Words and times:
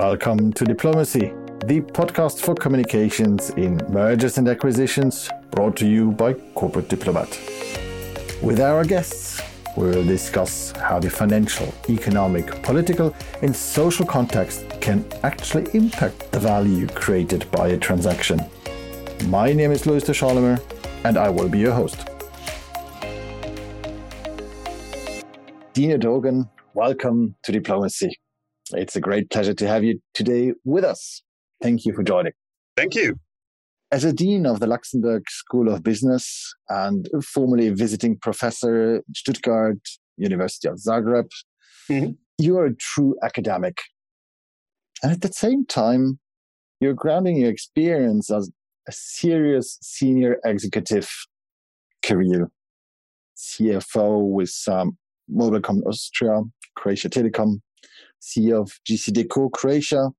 Welcome 0.00 0.54
to 0.54 0.64
Diplomacy, 0.64 1.34
the 1.66 1.82
podcast 1.82 2.40
for 2.40 2.54
communications 2.54 3.50
in 3.50 3.76
mergers 3.90 4.38
and 4.38 4.48
acquisitions, 4.48 5.28
brought 5.50 5.76
to 5.76 5.86
you 5.86 6.12
by 6.12 6.32
Corporate 6.54 6.88
Diplomat. 6.88 7.28
With 8.40 8.60
our 8.60 8.82
guests, 8.82 9.42
we'll 9.76 10.06
discuss 10.06 10.72
how 10.72 11.00
the 11.00 11.10
financial, 11.10 11.70
economic, 11.90 12.62
political, 12.62 13.14
and 13.42 13.54
social 13.54 14.06
context 14.06 14.64
can 14.80 15.04
actually 15.22 15.66
impact 15.74 16.32
the 16.32 16.40
value 16.40 16.86
created 16.86 17.44
by 17.50 17.68
a 17.68 17.76
transaction. 17.76 18.40
My 19.26 19.52
name 19.52 19.70
is 19.70 19.84
Louis 19.84 20.02
de 20.02 20.14
Charlemagne, 20.14 20.60
and 21.04 21.18
I 21.18 21.28
will 21.28 21.50
be 21.50 21.58
your 21.58 21.74
host. 21.74 22.08
Dino 25.74 25.98
Dogan, 25.98 26.48
welcome 26.72 27.36
to 27.42 27.52
Diplomacy. 27.52 28.18
It's 28.72 28.96
a 28.96 29.00
great 29.00 29.30
pleasure 29.30 29.54
to 29.54 29.66
have 29.66 29.84
you 29.84 30.00
today 30.14 30.52
with 30.64 30.84
us. 30.84 31.22
Thank 31.62 31.84
you 31.84 31.92
for 31.92 32.02
joining. 32.02 32.32
Thank 32.76 32.94
you. 32.94 33.18
As 33.92 34.04
a 34.04 34.12
dean 34.12 34.46
of 34.46 34.60
the 34.60 34.66
Luxembourg 34.66 35.28
School 35.28 35.68
of 35.72 35.82
Business 35.82 36.54
and 36.68 37.08
formerly 37.24 37.70
visiting 37.70 38.16
professor 38.16 38.96
at 38.96 39.02
Stuttgart 39.14 39.80
University 40.16 40.68
of 40.68 40.76
Zagreb, 40.76 41.28
mm-hmm. 41.90 42.12
you 42.38 42.56
are 42.58 42.66
a 42.66 42.76
true 42.76 43.16
academic. 43.22 43.78
And 45.02 45.10
at 45.10 45.22
the 45.22 45.32
same 45.32 45.66
time, 45.66 46.20
you're 46.78 46.94
grounding 46.94 47.38
your 47.38 47.50
experience 47.50 48.30
as 48.30 48.50
a 48.88 48.92
serious 48.92 49.78
senior 49.82 50.38
executive 50.44 51.10
career. 52.02 52.50
CFO 53.36 54.30
with 54.30 54.54
um, 54.68 54.96
Austria, 55.86 56.42
Croatia 56.76 57.08
Telecom, 57.08 57.60
CEO 58.20 58.60
of 58.60 58.72
GC 58.88 59.10
Deco 59.10 59.50
Croatia, 59.50 60.10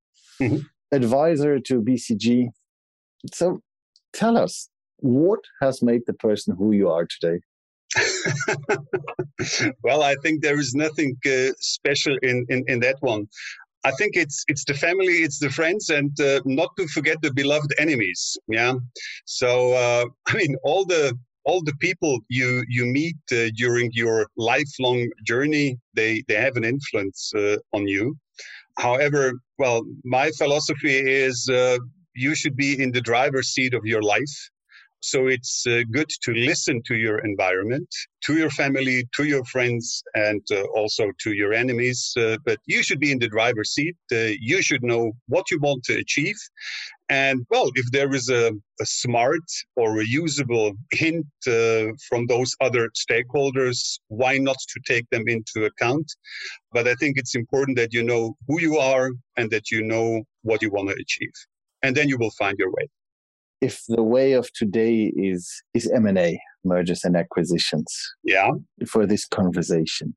mm-hmm. 0.41 0.57
advisor 0.91 1.59
to 1.59 1.81
BCG. 1.81 2.47
So 3.33 3.61
tell 4.13 4.37
us, 4.37 4.69
what 4.97 5.39
has 5.61 5.81
made 5.81 6.01
the 6.07 6.13
person 6.13 6.55
who 6.55 6.71
you 6.71 6.89
are 6.89 7.05
today? 7.05 7.39
well, 9.83 10.03
I 10.03 10.15
think 10.23 10.41
there 10.41 10.59
is 10.59 10.73
nothing 10.73 11.17
uh, 11.25 11.51
special 11.59 12.17
in, 12.21 12.45
in, 12.49 12.63
in 12.67 12.79
that 12.81 12.97
one. 13.01 13.27
I 13.83 13.91
think 13.91 14.15
it's 14.15 14.43
it's 14.47 14.63
the 14.65 14.75
family, 14.75 15.23
it's 15.23 15.39
the 15.39 15.49
friends, 15.49 15.89
and 15.89 16.11
uh, 16.21 16.41
not 16.45 16.69
to 16.77 16.87
forget 16.87 17.17
the 17.21 17.33
beloved 17.33 17.73
enemies. 17.79 18.37
Yeah. 18.47 18.75
So 19.25 19.73
uh, 19.73 20.05
I 20.27 20.37
mean, 20.37 20.55
all 20.63 20.85
the 20.85 21.17
all 21.45 21.61
the 21.63 21.75
people 21.79 22.19
you 22.29 22.63
you 22.67 22.85
meet 22.85 23.17
uh, 23.31 23.49
during 23.55 23.89
your 23.93 24.27
lifelong 24.37 25.07
journey 25.25 25.77
they 25.93 26.23
they 26.27 26.35
have 26.35 26.55
an 26.55 26.63
influence 26.63 27.31
uh, 27.35 27.57
on 27.73 27.87
you 27.87 28.15
however 28.77 29.33
well 29.57 29.81
my 30.03 30.29
philosophy 30.37 30.97
is 30.97 31.49
uh, 31.49 31.77
you 32.15 32.35
should 32.35 32.55
be 32.55 32.81
in 32.81 32.91
the 32.91 33.01
driver's 33.01 33.49
seat 33.49 33.73
of 33.73 33.85
your 33.85 34.01
life 34.01 34.35
so 35.01 35.27
it's 35.27 35.65
uh, 35.65 35.81
good 35.91 36.09
to 36.21 36.31
listen 36.31 36.81
to 36.85 36.95
your 36.95 37.17
environment, 37.25 37.87
to 38.25 38.35
your 38.35 38.51
family, 38.51 39.07
to 39.15 39.23
your 39.23 39.43
friends, 39.45 40.03
and 40.13 40.43
uh, 40.51 40.61
also 40.75 41.11
to 41.21 41.33
your 41.33 41.53
enemies. 41.53 42.13
Uh, 42.15 42.37
but 42.45 42.59
you 42.67 42.83
should 42.83 42.99
be 42.99 43.11
in 43.11 43.17
the 43.17 43.27
driver's 43.27 43.71
seat. 43.71 43.95
You 44.11 44.61
should 44.61 44.83
know 44.83 45.13
what 45.27 45.49
you 45.49 45.59
want 45.59 45.83
to 45.85 45.95
achieve. 45.95 46.37
And 47.11 47.45
well, 47.49 47.69
if 47.75 47.91
there 47.91 48.13
is 48.13 48.29
a, 48.29 48.53
a 48.79 48.85
smart 48.85 49.43
or 49.75 49.99
a 49.99 50.05
usable 50.05 50.71
hint 50.91 51.25
uh, 51.45 51.87
from 52.07 52.25
those 52.27 52.55
other 52.61 52.89
stakeholders, 52.95 53.99
why 54.07 54.37
not 54.37 54.55
to 54.69 54.79
take 54.87 55.09
them 55.09 55.25
into 55.27 55.65
account? 55.65 56.09
But 56.71 56.87
I 56.87 56.95
think 56.95 57.17
it's 57.17 57.35
important 57.35 57.77
that 57.77 57.93
you 57.93 58.01
know 58.01 58.37
who 58.47 58.61
you 58.61 58.77
are 58.77 59.09
and 59.35 59.51
that 59.51 59.71
you 59.71 59.83
know 59.83 60.23
what 60.43 60.61
you 60.61 60.71
want 60.71 60.87
to 60.87 60.95
achieve. 60.95 61.33
And 61.83 61.97
then 61.97 62.07
you 62.07 62.17
will 62.17 62.31
find 62.39 62.57
your 62.57 62.71
way 62.71 62.87
if 63.61 63.83
the 63.87 64.03
way 64.03 64.33
of 64.33 64.51
today 64.53 65.11
is 65.15 65.63
is 65.73 65.89
M&A, 65.89 66.39
mergers 66.65 67.03
and 67.03 67.15
acquisitions. 67.15 67.93
Yeah. 68.23 68.51
For 68.87 69.05
this 69.05 69.25
conversation. 69.25 70.15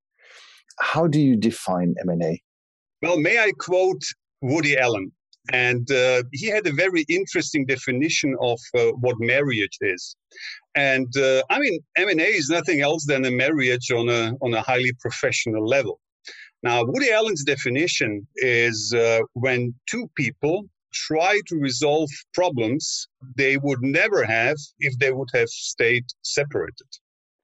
How 0.81 1.07
do 1.07 1.21
you 1.21 1.37
define 1.37 1.95
M&A? 2.09 2.43
Well, 3.03 3.19
may 3.19 3.39
I 3.39 3.53
quote 3.59 4.03
Woody 4.41 4.77
Allen? 4.77 5.13
And 5.53 5.91
uh, 5.91 6.23
he 6.33 6.47
had 6.47 6.67
a 6.67 6.73
very 6.73 7.05
interesting 7.09 7.67
definition 7.67 8.35
of 8.41 8.59
uh, 8.75 8.93
what 8.93 9.17
marriage 9.19 9.77
is. 9.81 10.17
And 10.75 11.15
uh, 11.17 11.43
I 11.51 11.59
mean, 11.59 11.81
M&A 11.97 12.23
is 12.23 12.49
nothing 12.49 12.81
else 12.81 13.05
than 13.07 13.25
a 13.25 13.31
marriage 13.31 13.91
on 13.91 14.09
a, 14.09 14.33
on 14.41 14.55
a 14.55 14.63
highly 14.63 14.93
professional 15.01 15.67
level. 15.67 16.01
Now, 16.63 16.83
Woody 16.83 17.13
Allen's 17.13 17.45
definition 17.45 18.27
is 18.37 18.95
uh, 18.95 19.21
when 19.35 19.75
two 19.87 20.09
people 20.17 20.65
try 20.95 21.41
to 21.47 21.57
resolve 21.57 22.09
problems 22.33 23.09
they 23.37 23.57
would 23.59 23.83
never 23.83 24.25
have 24.25 24.57
if 24.79 24.99
they 24.99 25.13
would 25.13 25.29
have 25.35 25.49
stayed 25.49 26.05
separated. 26.23 26.89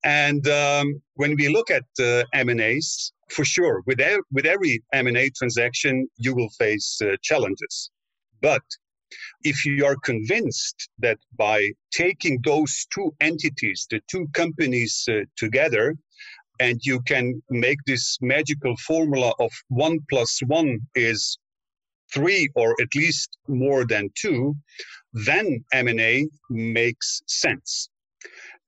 And 0.02 0.48
um, 0.48 1.02
when 1.14 1.34
we 1.36 1.48
look 1.48 1.70
at 1.70 1.84
uh, 2.00 2.24
M&As, 2.32 3.12
for 3.30 3.44
sure, 3.44 3.82
with, 3.86 4.00
with 4.32 4.46
every 4.46 4.82
M&A 4.92 5.30
transaction, 5.30 6.08
you 6.16 6.34
will 6.34 6.50
face 6.58 6.98
uh, 7.02 7.16
challenges. 7.22 7.90
But 8.40 8.62
if 9.42 9.64
you 9.64 9.84
are 9.84 9.96
convinced 10.04 10.88
that 10.98 11.18
by 11.36 11.70
taking 11.92 12.40
those 12.44 12.86
two 12.92 13.12
entities, 13.20 13.86
the 13.90 14.00
two 14.10 14.26
companies 14.34 15.04
uh, 15.10 15.20
together, 15.36 15.96
and 16.60 16.78
you 16.82 17.00
can 17.02 17.42
make 17.48 17.78
this 17.86 18.18
magical 18.20 18.76
formula 18.86 19.32
of 19.38 19.50
one 19.68 19.98
plus 20.10 20.38
one 20.46 20.78
is 20.94 21.38
three 22.12 22.48
or 22.54 22.74
at 22.80 22.94
least 22.94 23.36
more 23.48 23.86
than 23.86 24.10
two, 24.20 24.54
then 25.12 25.64
M&A 25.72 26.28
makes 26.50 27.22
sense. 27.26 27.88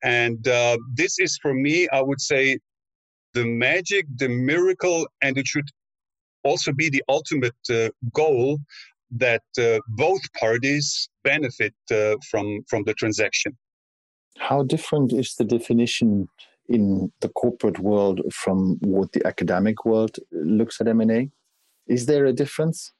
And 0.03 0.47
uh, 0.49 0.79
this 0.95 1.19
is 1.19 1.39
for 1.43 1.55
me, 1.55 1.89
I 1.91 2.01
would 2.01 2.21
say, 2.21 2.59
the 3.35 3.45
magic, 3.45 4.07
the 4.17 4.29
miracle, 4.29 5.07
and 5.23 5.39
it 5.39 5.47
should 5.47 5.69
also 6.45 6.73
be 6.73 6.89
the 6.91 7.03
ultimate 7.09 7.55
uh, 7.71 7.89
goal 8.13 8.59
that 9.11 9.43
uh, 9.59 9.79
both 9.89 10.21
parties 10.41 11.09
benefit 11.23 11.75
uh, 11.91 12.17
from 12.31 12.63
from 12.69 12.85
the 12.85 12.95
transaction. 12.95 13.57
How 14.39 14.63
different 14.63 15.13
is 15.13 15.35
the 15.35 15.45
definition 15.45 16.29
in 16.69 17.13
the 17.21 17.29
corporate 17.29 17.79
world 17.79 18.21
from 18.33 18.79
what 18.81 19.13
the 19.13 19.27
academic 19.27 19.85
world 19.85 20.17
looks 20.31 20.81
at 20.81 20.89
M&A? 20.89 21.31
Is 21.87 22.07
there 22.07 22.25
a 22.25 22.33
difference? 22.33 22.93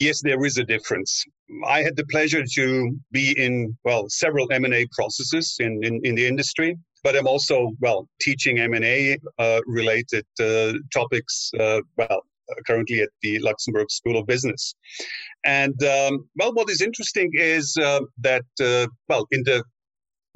yes, 0.00 0.20
there 0.22 0.44
is 0.44 0.58
a 0.58 0.64
difference. 0.64 1.24
I 1.66 1.82
had 1.82 1.96
the 1.96 2.06
pleasure 2.06 2.44
to 2.56 2.96
be 3.12 3.34
in, 3.38 3.76
well, 3.84 4.08
several 4.08 4.50
M&A 4.52 4.86
processes 4.92 5.56
in, 5.60 5.82
in, 5.84 6.00
in 6.04 6.14
the 6.14 6.26
industry, 6.26 6.78
but 7.04 7.14
I'm 7.16 7.26
also, 7.26 7.70
well, 7.80 8.08
teaching 8.20 8.58
M&A 8.58 9.18
uh, 9.38 9.60
related 9.66 10.26
uh, 10.40 10.72
topics, 10.92 11.50
uh, 11.60 11.82
well, 11.98 12.22
currently 12.66 13.02
at 13.02 13.10
the 13.20 13.38
Luxembourg 13.40 13.90
School 13.90 14.18
of 14.18 14.26
Business. 14.26 14.74
And, 15.44 15.80
um, 15.84 16.26
well, 16.36 16.52
what 16.54 16.70
is 16.70 16.80
interesting 16.80 17.30
is 17.34 17.76
uh, 17.76 18.00
that, 18.22 18.44
uh, 18.60 18.86
well, 19.08 19.26
in 19.30 19.42
the 19.44 19.62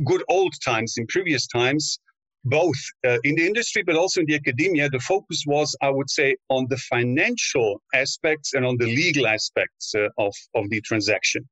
good 0.04 0.22
old 0.28 0.52
times, 0.62 0.94
in 0.98 1.06
previous 1.06 1.46
times, 1.46 1.98
both 2.44 2.76
uh, 3.06 3.18
in 3.24 3.34
the 3.34 3.46
industry 3.46 3.82
but 3.82 3.96
also 3.96 4.20
in 4.20 4.26
the 4.26 4.34
academia, 4.34 4.88
the 4.90 5.00
focus 5.00 5.44
was, 5.46 5.74
I 5.82 5.90
would 5.90 6.10
say, 6.10 6.36
on 6.50 6.66
the 6.68 6.76
financial 6.76 7.80
aspects 7.94 8.52
and 8.54 8.64
on 8.64 8.76
the 8.78 8.86
legal 8.86 9.26
aspects 9.26 9.94
uh, 9.94 10.08
of, 10.18 10.34
of 10.54 10.68
the 10.70 10.80
transaction. 10.82 11.48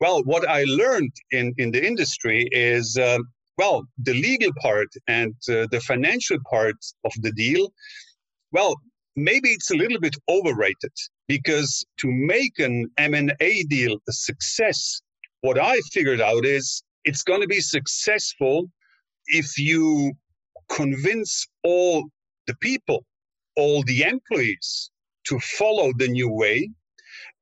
Well, 0.00 0.24
what 0.24 0.48
I 0.48 0.64
learned 0.64 1.12
in, 1.30 1.54
in 1.58 1.70
the 1.70 1.86
industry 1.86 2.48
is, 2.50 2.96
uh, 2.96 3.18
well, 3.56 3.86
the 3.98 4.14
legal 4.14 4.52
part 4.60 4.88
and 5.06 5.34
uh, 5.48 5.66
the 5.70 5.80
financial 5.86 6.38
part 6.50 6.76
of 7.04 7.12
the 7.22 7.32
deal, 7.32 7.72
well, 8.52 8.76
maybe 9.16 9.50
it's 9.50 9.70
a 9.70 9.76
little 9.76 10.00
bit 10.00 10.16
overrated 10.28 10.92
because 11.28 11.84
to 11.98 12.08
make 12.10 12.58
an 12.58 12.90
M&A 12.98 13.62
deal 13.64 13.96
a 14.08 14.12
success, 14.12 15.00
what 15.42 15.58
I 15.58 15.78
figured 15.92 16.20
out 16.20 16.44
is 16.44 16.82
it's 17.04 17.22
going 17.22 17.40
to 17.40 17.46
be 17.46 17.60
successful 17.60 18.70
if 19.26 19.58
you 19.58 20.12
convince 20.68 21.46
all 21.62 22.04
the 22.46 22.56
people, 22.56 23.04
all 23.56 23.82
the 23.84 24.02
employees 24.02 24.90
to 25.28 25.38
follow 25.40 25.92
the 25.96 26.08
new 26.08 26.30
way 26.30 26.68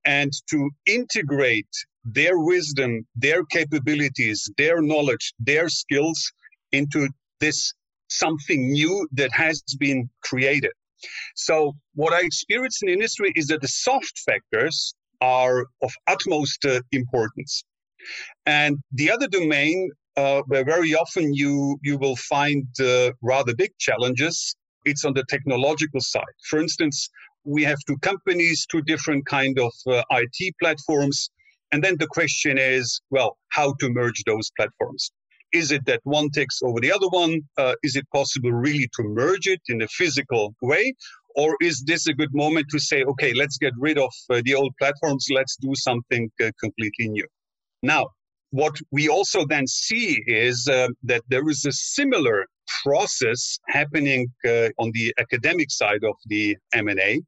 and 0.04 0.32
to 0.50 0.70
integrate 0.86 1.74
their 2.04 2.38
wisdom, 2.38 3.06
their 3.14 3.44
capabilities, 3.44 4.48
their 4.56 4.80
knowledge, 4.82 5.32
their 5.38 5.68
skills 5.68 6.32
into 6.72 7.08
this 7.40 7.72
something 8.08 8.70
new 8.70 9.08
that 9.12 9.32
has 9.32 9.62
been 9.78 10.08
created. 10.22 10.72
So, 11.34 11.74
what 11.94 12.12
I 12.12 12.20
experience 12.20 12.80
in 12.82 12.88
industry 12.88 13.32
is 13.34 13.46
that 13.48 13.60
the 13.60 13.68
soft 13.68 14.20
factors 14.26 14.94
are 15.20 15.66
of 15.82 15.92
utmost 16.06 16.64
uh, 16.64 16.80
importance. 16.92 17.64
And 18.46 18.78
the 18.92 19.10
other 19.10 19.28
domain 19.28 19.90
uh, 20.16 20.42
where 20.46 20.64
very 20.64 20.94
often 20.94 21.32
you 21.32 21.78
you 21.82 21.96
will 21.96 22.16
find 22.16 22.66
uh, 22.80 23.12
rather 23.22 23.54
big 23.54 23.72
challenges. 23.78 24.56
It's 24.84 25.04
on 25.04 25.14
the 25.14 25.24
technological 25.28 26.00
side. 26.00 26.34
For 26.48 26.58
instance, 26.58 27.08
we 27.44 27.62
have 27.64 27.78
two 27.86 27.98
companies, 27.98 28.66
two 28.70 28.82
different 28.82 29.26
kind 29.26 29.58
of 29.58 29.72
uh, 29.86 30.02
IT 30.10 30.54
platforms. 30.60 31.30
And 31.72 31.82
then 31.82 31.96
the 31.98 32.06
question 32.06 32.58
is, 32.58 33.00
well, 33.10 33.38
how 33.48 33.74
to 33.80 33.90
merge 33.90 34.22
those 34.24 34.50
platforms? 34.56 35.10
Is 35.52 35.70
it 35.70 35.84
that 35.86 36.00
one 36.04 36.30
takes 36.30 36.62
over 36.62 36.80
the 36.80 36.92
other 36.92 37.08
one? 37.08 37.40
Uh, 37.58 37.74
is 37.82 37.96
it 37.96 38.06
possible 38.14 38.52
really 38.52 38.88
to 38.96 39.02
merge 39.02 39.46
it 39.46 39.60
in 39.68 39.82
a 39.82 39.88
physical 39.88 40.54
way? 40.62 40.94
Or 41.34 41.56
is 41.62 41.82
this 41.86 42.06
a 42.06 42.12
good 42.12 42.34
moment 42.34 42.66
to 42.70 42.78
say, 42.78 43.04
okay, 43.04 43.32
let's 43.34 43.56
get 43.56 43.72
rid 43.78 43.98
of 43.98 44.12
uh, 44.30 44.42
the 44.44 44.54
old 44.54 44.74
platforms, 44.78 45.28
let's 45.30 45.56
do 45.56 45.74
something 45.74 46.30
uh, 46.42 46.50
completely 46.60 47.08
new? 47.08 47.26
Now, 47.82 48.08
what 48.50 48.76
we 48.90 49.08
also 49.08 49.46
then 49.46 49.66
see 49.66 50.22
is 50.26 50.68
uh, 50.68 50.88
that 51.04 51.22
there 51.28 51.48
is 51.48 51.64
a 51.64 51.72
similar 51.72 52.46
process 52.82 53.58
happening 53.68 54.28
uh, 54.46 54.68
on 54.78 54.90
the 54.92 55.12
academic 55.18 55.70
side 55.70 56.04
of 56.04 56.14
the 56.26 56.56
M&A. 56.74 57.20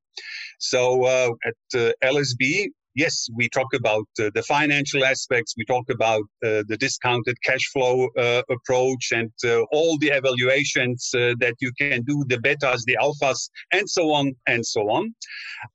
So 0.58 1.04
uh, 1.04 1.30
at 1.44 1.80
uh, 1.80 1.92
LSB, 2.02 2.68
yes, 2.94 3.28
we 3.34 3.48
talk 3.48 3.74
about 3.74 4.06
uh, 4.20 4.30
the 4.34 4.42
financial 4.42 5.04
aspects, 5.04 5.54
we 5.56 5.64
talk 5.64 5.88
about 5.90 6.22
uh, 6.44 6.62
the 6.68 6.76
discounted 6.78 7.36
cash 7.42 7.64
flow 7.72 8.08
uh, 8.18 8.42
approach 8.50 9.12
and 9.12 9.30
all 9.72 9.98
the 9.98 10.08
evaluations 10.08 11.10
that 11.12 11.54
you 11.60 11.70
can 11.78 12.02
do, 12.02 12.24
the 12.28 12.38
betas, 12.38 12.80
the 12.86 12.96
alphas, 13.00 13.48
and 13.72 13.88
so 13.88 14.12
on 14.12 14.32
and 14.46 14.64
so 14.64 14.82
on. 14.90 15.14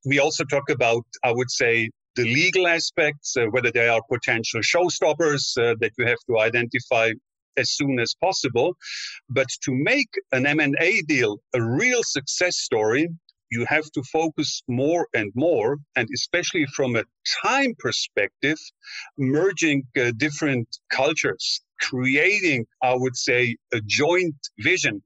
We 0.06 0.20
also 0.20 0.44
talk 0.46 0.70
about, 0.70 1.06
I 1.24 1.32
would 1.32 1.52
say, 1.52 1.90
the 2.16 2.24
legal 2.24 2.68
aspects, 2.68 3.38
uh, 3.38 3.46
whether 3.52 3.72
they 3.72 3.88
are 3.88 4.02
potential 4.10 4.62
showstoppers 4.62 5.58
uh, 5.58 5.76
that 5.80 5.92
you 5.98 6.06
have 6.06 6.18
to 6.30 6.40
identify 6.40 7.12
as 7.58 7.72
soon 7.72 8.00
as 8.00 8.16
possible. 8.20 8.76
But 9.30 9.48
to 9.64 9.72
make 9.74 10.10
an 10.32 10.46
M&A 10.46 11.02
deal 11.08 11.38
a 11.54 11.62
real 11.62 12.04
success 12.04 12.58
story, 12.58 13.10
you 13.52 13.66
have 13.66 13.86
to 13.92 14.04
focus 14.04 14.62
more 14.68 15.08
and 15.14 15.32
more, 15.36 15.78
and 15.96 16.08
especially 16.14 16.66
from 16.76 16.96
a 16.96 17.04
time 17.44 17.74
perspective, 17.80 18.58
merging 19.18 19.84
uh, 20.00 20.12
different 20.18 20.68
cultures, 20.92 21.62
creating, 21.82 22.66
I 22.82 22.96
would 22.96 23.16
say, 23.16 23.56
a 23.74 23.82
joint 23.86 24.36
vision. 24.60 25.02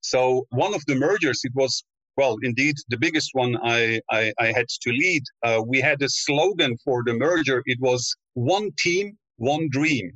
So 0.00 0.46
one 0.50 0.74
of 0.74 0.84
the 0.86 0.94
mergers, 0.94 1.40
it 1.44 1.52
was 1.54 1.82
well, 2.16 2.36
indeed, 2.42 2.76
the 2.88 2.96
biggest 2.96 3.30
one 3.32 3.56
I, 3.64 4.00
I, 4.10 4.32
I 4.38 4.46
had 4.52 4.68
to 4.68 4.90
lead. 4.90 5.22
Uh, 5.42 5.62
we 5.66 5.80
had 5.80 6.00
a 6.02 6.08
slogan 6.08 6.76
for 6.84 7.02
the 7.04 7.14
merger. 7.14 7.62
It 7.66 7.78
was 7.80 8.14
one 8.34 8.70
team, 8.78 9.18
one 9.36 9.68
dream. 9.70 10.12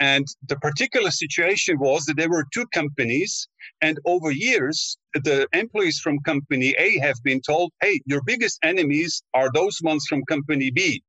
And 0.00 0.26
the 0.46 0.56
particular 0.56 1.10
situation 1.10 1.78
was 1.78 2.04
that 2.04 2.16
there 2.16 2.30
were 2.30 2.46
two 2.52 2.66
companies, 2.68 3.48
and 3.80 3.98
over 4.04 4.30
years, 4.30 4.98
the 5.14 5.48
employees 5.52 5.98
from 6.00 6.20
company 6.20 6.74
A 6.78 6.98
have 6.98 7.16
been 7.24 7.40
told, 7.40 7.72
hey, 7.80 8.00
your 8.06 8.22
biggest 8.24 8.58
enemies 8.62 9.22
are 9.34 9.50
those 9.52 9.78
ones 9.82 10.06
from 10.08 10.24
company 10.24 10.70
B. 10.70 11.02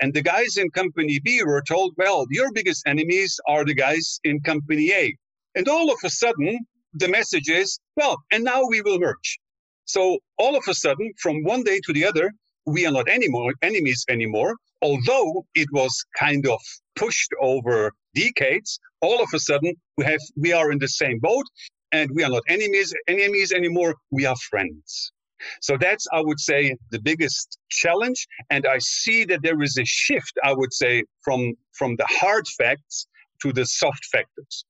And 0.00 0.12
the 0.12 0.22
guys 0.22 0.56
in 0.56 0.70
company 0.70 1.20
B 1.22 1.42
were 1.44 1.62
told, 1.66 1.94
well, 1.96 2.26
your 2.30 2.50
biggest 2.52 2.82
enemies 2.86 3.38
are 3.46 3.64
the 3.64 3.74
guys 3.74 4.18
in 4.24 4.40
company 4.40 4.90
A. 4.92 5.16
And 5.54 5.68
all 5.68 5.92
of 5.92 5.98
a 6.02 6.10
sudden, 6.10 6.58
the 6.94 7.08
message 7.08 7.48
is, 7.48 7.78
well, 7.96 8.16
and 8.32 8.42
now 8.44 8.64
we 8.68 8.80
will 8.82 8.98
merge. 8.98 9.38
So 9.84 10.18
all 10.38 10.56
of 10.56 10.64
a 10.68 10.74
sudden, 10.74 11.12
from 11.20 11.42
one 11.44 11.62
day 11.62 11.80
to 11.84 11.92
the 11.92 12.04
other, 12.04 12.32
we 12.66 12.86
are 12.86 12.92
not 12.92 13.08
anymore 13.08 13.52
enemies 13.62 14.04
anymore. 14.08 14.56
Although 14.80 15.46
it 15.54 15.68
was 15.72 16.04
kind 16.18 16.46
of 16.46 16.60
pushed 16.96 17.30
over 17.40 17.92
decades, 18.14 18.78
all 19.00 19.22
of 19.22 19.28
a 19.34 19.38
sudden 19.38 19.74
we 19.96 20.04
have 20.04 20.20
we 20.36 20.52
are 20.52 20.70
in 20.72 20.78
the 20.78 20.88
same 20.88 21.18
boat, 21.18 21.46
and 21.92 22.10
we 22.14 22.22
are 22.24 22.30
not 22.30 22.42
enemies 22.48 22.94
enemies 23.08 23.52
anymore. 23.52 23.94
We 24.10 24.26
are 24.26 24.36
friends. 24.50 25.12
So 25.60 25.76
that's 25.76 26.06
I 26.12 26.20
would 26.20 26.40
say 26.40 26.76
the 26.90 27.00
biggest 27.00 27.58
challenge, 27.68 28.26
and 28.50 28.66
I 28.66 28.78
see 28.78 29.24
that 29.24 29.42
there 29.42 29.60
is 29.62 29.76
a 29.78 29.84
shift. 29.84 30.34
I 30.44 30.52
would 30.52 30.72
say 30.72 31.04
from 31.24 31.54
from 31.72 31.96
the 31.96 32.06
hard 32.08 32.46
facts 32.58 33.06
to 33.42 33.52
the 33.52 33.66
soft 33.66 34.04
factors 34.06 34.64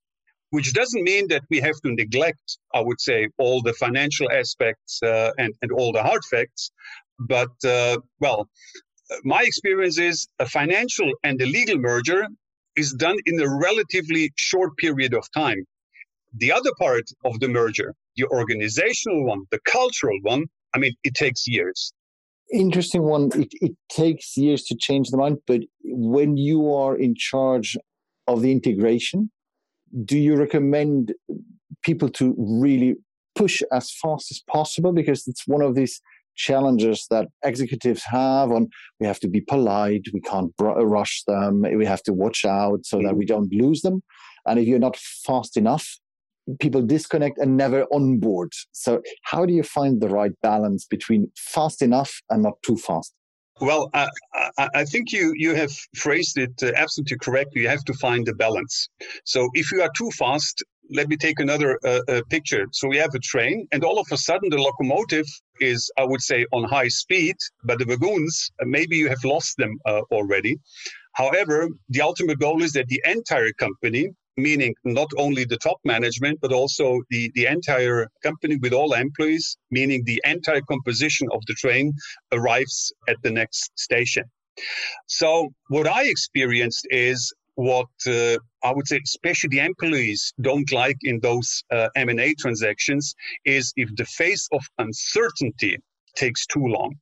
which 0.53 0.71
doesn't 0.71 1.01
mean 1.01 1.27
that 1.29 1.41
we 1.49 1.59
have 1.59 1.81
to 1.83 1.91
neglect, 1.91 2.59
I 2.75 2.79
would 2.79 3.01
say, 3.01 3.27
all 3.39 3.63
the 3.63 3.73
financial 3.73 4.31
aspects 4.31 5.01
uh, 5.01 5.31
and, 5.39 5.51
and 5.63 5.71
all 5.71 5.91
the 5.91 6.03
hard 6.03 6.23
facts. 6.29 6.69
But, 7.27 7.51
uh, 7.65 7.97
well, 8.19 8.49
my 9.23 9.41
experience 9.43 9.99
is 9.99 10.27
a 10.39 10.47
financial 10.47 11.11
and 11.23 11.41
a 11.41 11.45
legal 11.45 11.77
merger 11.77 12.27
is 12.75 12.93
done 12.93 13.17
in 13.25 13.39
a 13.39 13.49
relatively 13.49 14.31
short 14.35 14.75
period 14.77 15.13
of 15.13 15.25
time. 15.33 15.65
The 16.35 16.51
other 16.51 16.71
part 16.79 17.03
of 17.25 17.39
the 17.39 17.47
merger, 17.47 17.93
the 18.15 18.25
organizational 18.25 19.25
one, 19.25 19.41
the 19.51 19.59
cultural 19.71 20.17
one, 20.21 20.45
I 20.73 20.79
mean, 20.79 20.93
it 21.03 21.13
takes 21.13 21.47
years. 21.47 21.93
Interesting 22.51 23.03
one. 23.03 23.29
It, 23.35 23.49
it 23.61 23.71
takes 23.89 24.35
years 24.35 24.63
to 24.65 24.75
change 24.79 25.09
the 25.09 25.17
mind, 25.17 25.37
but 25.45 25.61
when 25.83 26.37
you 26.37 26.73
are 26.73 26.95
in 26.97 27.13
charge 27.15 27.77
of 28.27 28.41
the 28.41 28.51
integration, 28.51 29.29
do 30.03 30.17
you 30.17 30.35
recommend 30.35 31.13
people 31.83 32.09
to 32.09 32.35
really 32.37 32.95
push 33.35 33.61
as 33.71 33.91
fast 34.01 34.31
as 34.31 34.41
possible 34.47 34.93
because 34.93 35.27
it's 35.27 35.47
one 35.47 35.61
of 35.61 35.75
these 35.75 36.01
challenges 36.35 37.05
that 37.09 37.27
executives 37.43 38.03
have 38.03 38.51
on 38.51 38.67
we 38.99 39.07
have 39.07 39.19
to 39.19 39.27
be 39.27 39.41
polite 39.41 40.05
we 40.13 40.21
can't 40.21 40.55
br- 40.57 40.81
rush 40.97 41.23
them 41.27 41.61
we 41.61 41.85
have 41.85 42.03
to 42.03 42.13
watch 42.13 42.45
out 42.45 42.85
so 42.85 42.97
mm-hmm. 42.97 43.07
that 43.07 43.15
we 43.15 43.25
don't 43.25 43.51
lose 43.53 43.81
them 43.81 44.01
and 44.45 44.59
if 44.59 44.67
you're 44.67 44.79
not 44.79 44.97
fast 44.97 45.57
enough 45.57 45.99
people 46.59 46.81
disconnect 46.81 47.37
and 47.37 47.55
never 47.55 47.85
onboard 47.93 48.51
so 48.71 49.01
how 49.23 49.45
do 49.45 49.53
you 49.53 49.63
find 49.63 50.01
the 50.01 50.09
right 50.09 50.33
balance 50.41 50.85
between 50.85 51.31
fast 51.37 51.81
enough 51.81 52.21
and 52.29 52.43
not 52.43 52.53
too 52.63 52.77
fast 52.77 53.13
well, 53.61 53.89
I, 53.93 54.09
I, 54.57 54.69
I, 54.73 54.83
think 54.83 55.11
you, 55.11 55.33
you 55.35 55.53
have 55.53 55.71
phrased 55.95 56.37
it 56.37 56.51
uh, 56.63 56.71
absolutely 56.75 57.17
correctly. 57.17 57.61
You 57.61 57.69
have 57.69 57.85
to 57.85 57.93
find 57.93 58.25
the 58.25 58.33
balance. 58.33 58.89
So 59.25 59.47
if 59.53 59.71
you 59.71 59.81
are 59.83 59.91
too 59.95 60.09
fast, 60.11 60.63
let 60.89 61.07
me 61.07 61.17
take 61.17 61.39
another 61.39 61.79
uh, 61.85 62.01
uh, 62.07 62.21
picture. 62.29 62.65
So 62.71 62.87
we 62.87 62.97
have 62.97 63.13
a 63.15 63.19
train, 63.19 63.67
and 63.71 63.83
all 63.83 63.99
of 63.99 64.07
a 64.11 64.17
sudden 64.17 64.49
the 64.49 64.57
locomotive 64.57 65.25
is, 65.59 65.91
I 65.97 66.03
would 66.03 66.21
say, 66.21 66.45
on 66.51 66.63
high 66.63 66.89
speed, 66.89 67.35
but 67.63 67.79
the 67.79 67.85
wagons, 67.85 68.51
uh, 68.61 68.65
maybe 68.65 68.97
you 68.97 69.09
have 69.09 69.23
lost 69.23 69.57
them 69.57 69.77
uh, 69.85 70.01
already. 70.11 70.57
However, 71.13 71.69
the 71.89 72.01
ultimate 72.01 72.39
goal 72.39 72.63
is 72.63 72.73
that 72.73 72.87
the 72.87 73.01
entire 73.05 73.53
company 73.53 74.09
meaning 74.37 74.73
not 74.83 75.09
only 75.17 75.45
the 75.45 75.57
top 75.57 75.77
management, 75.83 76.39
but 76.41 76.51
also 76.51 77.01
the, 77.09 77.31
the 77.35 77.45
entire 77.45 78.07
company 78.23 78.57
with 78.57 78.73
all 78.73 78.93
employees, 78.93 79.57
meaning 79.71 80.03
the 80.05 80.21
entire 80.25 80.61
composition 80.61 81.27
of 81.31 81.41
the 81.47 81.53
train 81.53 81.93
arrives 82.31 82.91
at 83.07 83.17
the 83.23 83.29
next 83.29 83.71
station. 83.75 84.23
So, 85.07 85.49
what 85.69 85.87
I 85.87 86.05
experienced 86.05 86.87
is 86.91 87.33
what 87.55 87.87
uh, 88.07 88.37
I 88.63 88.73
would 88.73 88.87
say, 88.87 88.99
especially 89.03 89.49
the 89.49 89.65
employees 89.65 90.33
don't 90.41 90.71
like 90.71 90.97
in 91.03 91.19
those 91.19 91.63
uh, 91.71 91.89
M&A 91.95 92.33
transactions, 92.35 93.13
is 93.45 93.73
if 93.75 93.89
the 93.95 94.05
phase 94.05 94.47
of 94.51 94.61
uncertainty 94.77 95.77
takes 96.15 96.45
too 96.47 96.65
long. 96.65 96.95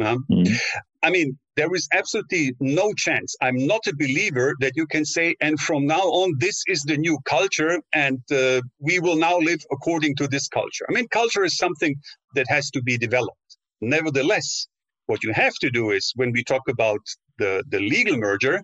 Uh, 0.00 0.16
mm. 0.30 0.56
I 1.02 1.10
mean, 1.10 1.36
there 1.56 1.74
is 1.74 1.88
absolutely 1.92 2.54
no 2.60 2.92
chance. 2.94 3.34
I'm 3.40 3.66
not 3.66 3.86
a 3.88 3.96
believer 3.96 4.54
that 4.60 4.72
you 4.76 4.86
can 4.86 5.04
say, 5.04 5.34
and 5.40 5.58
from 5.58 5.86
now 5.86 6.02
on, 6.02 6.34
this 6.38 6.62
is 6.68 6.82
the 6.82 6.96
new 6.96 7.18
culture, 7.24 7.80
and 7.92 8.20
uh, 8.32 8.60
we 8.78 9.00
will 9.00 9.16
now 9.16 9.38
live 9.38 9.60
according 9.72 10.14
to 10.16 10.28
this 10.28 10.46
culture. 10.48 10.86
I 10.88 10.92
mean, 10.92 11.08
culture 11.08 11.44
is 11.44 11.56
something 11.56 11.96
that 12.34 12.46
has 12.48 12.70
to 12.70 12.82
be 12.82 12.96
developed. 12.96 13.56
Nevertheless, 13.80 14.68
what 15.06 15.24
you 15.24 15.32
have 15.32 15.54
to 15.62 15.70
do 15.70 15.90
is 15.90 16.12
when 16.16 16.32
we 16.32 16.44
talk 16.44 16.62
about 16.68 17.00
the, 17.38 17.64
the 17.68 17.80
legal 17.80 18.16
merger, 18.16 18.62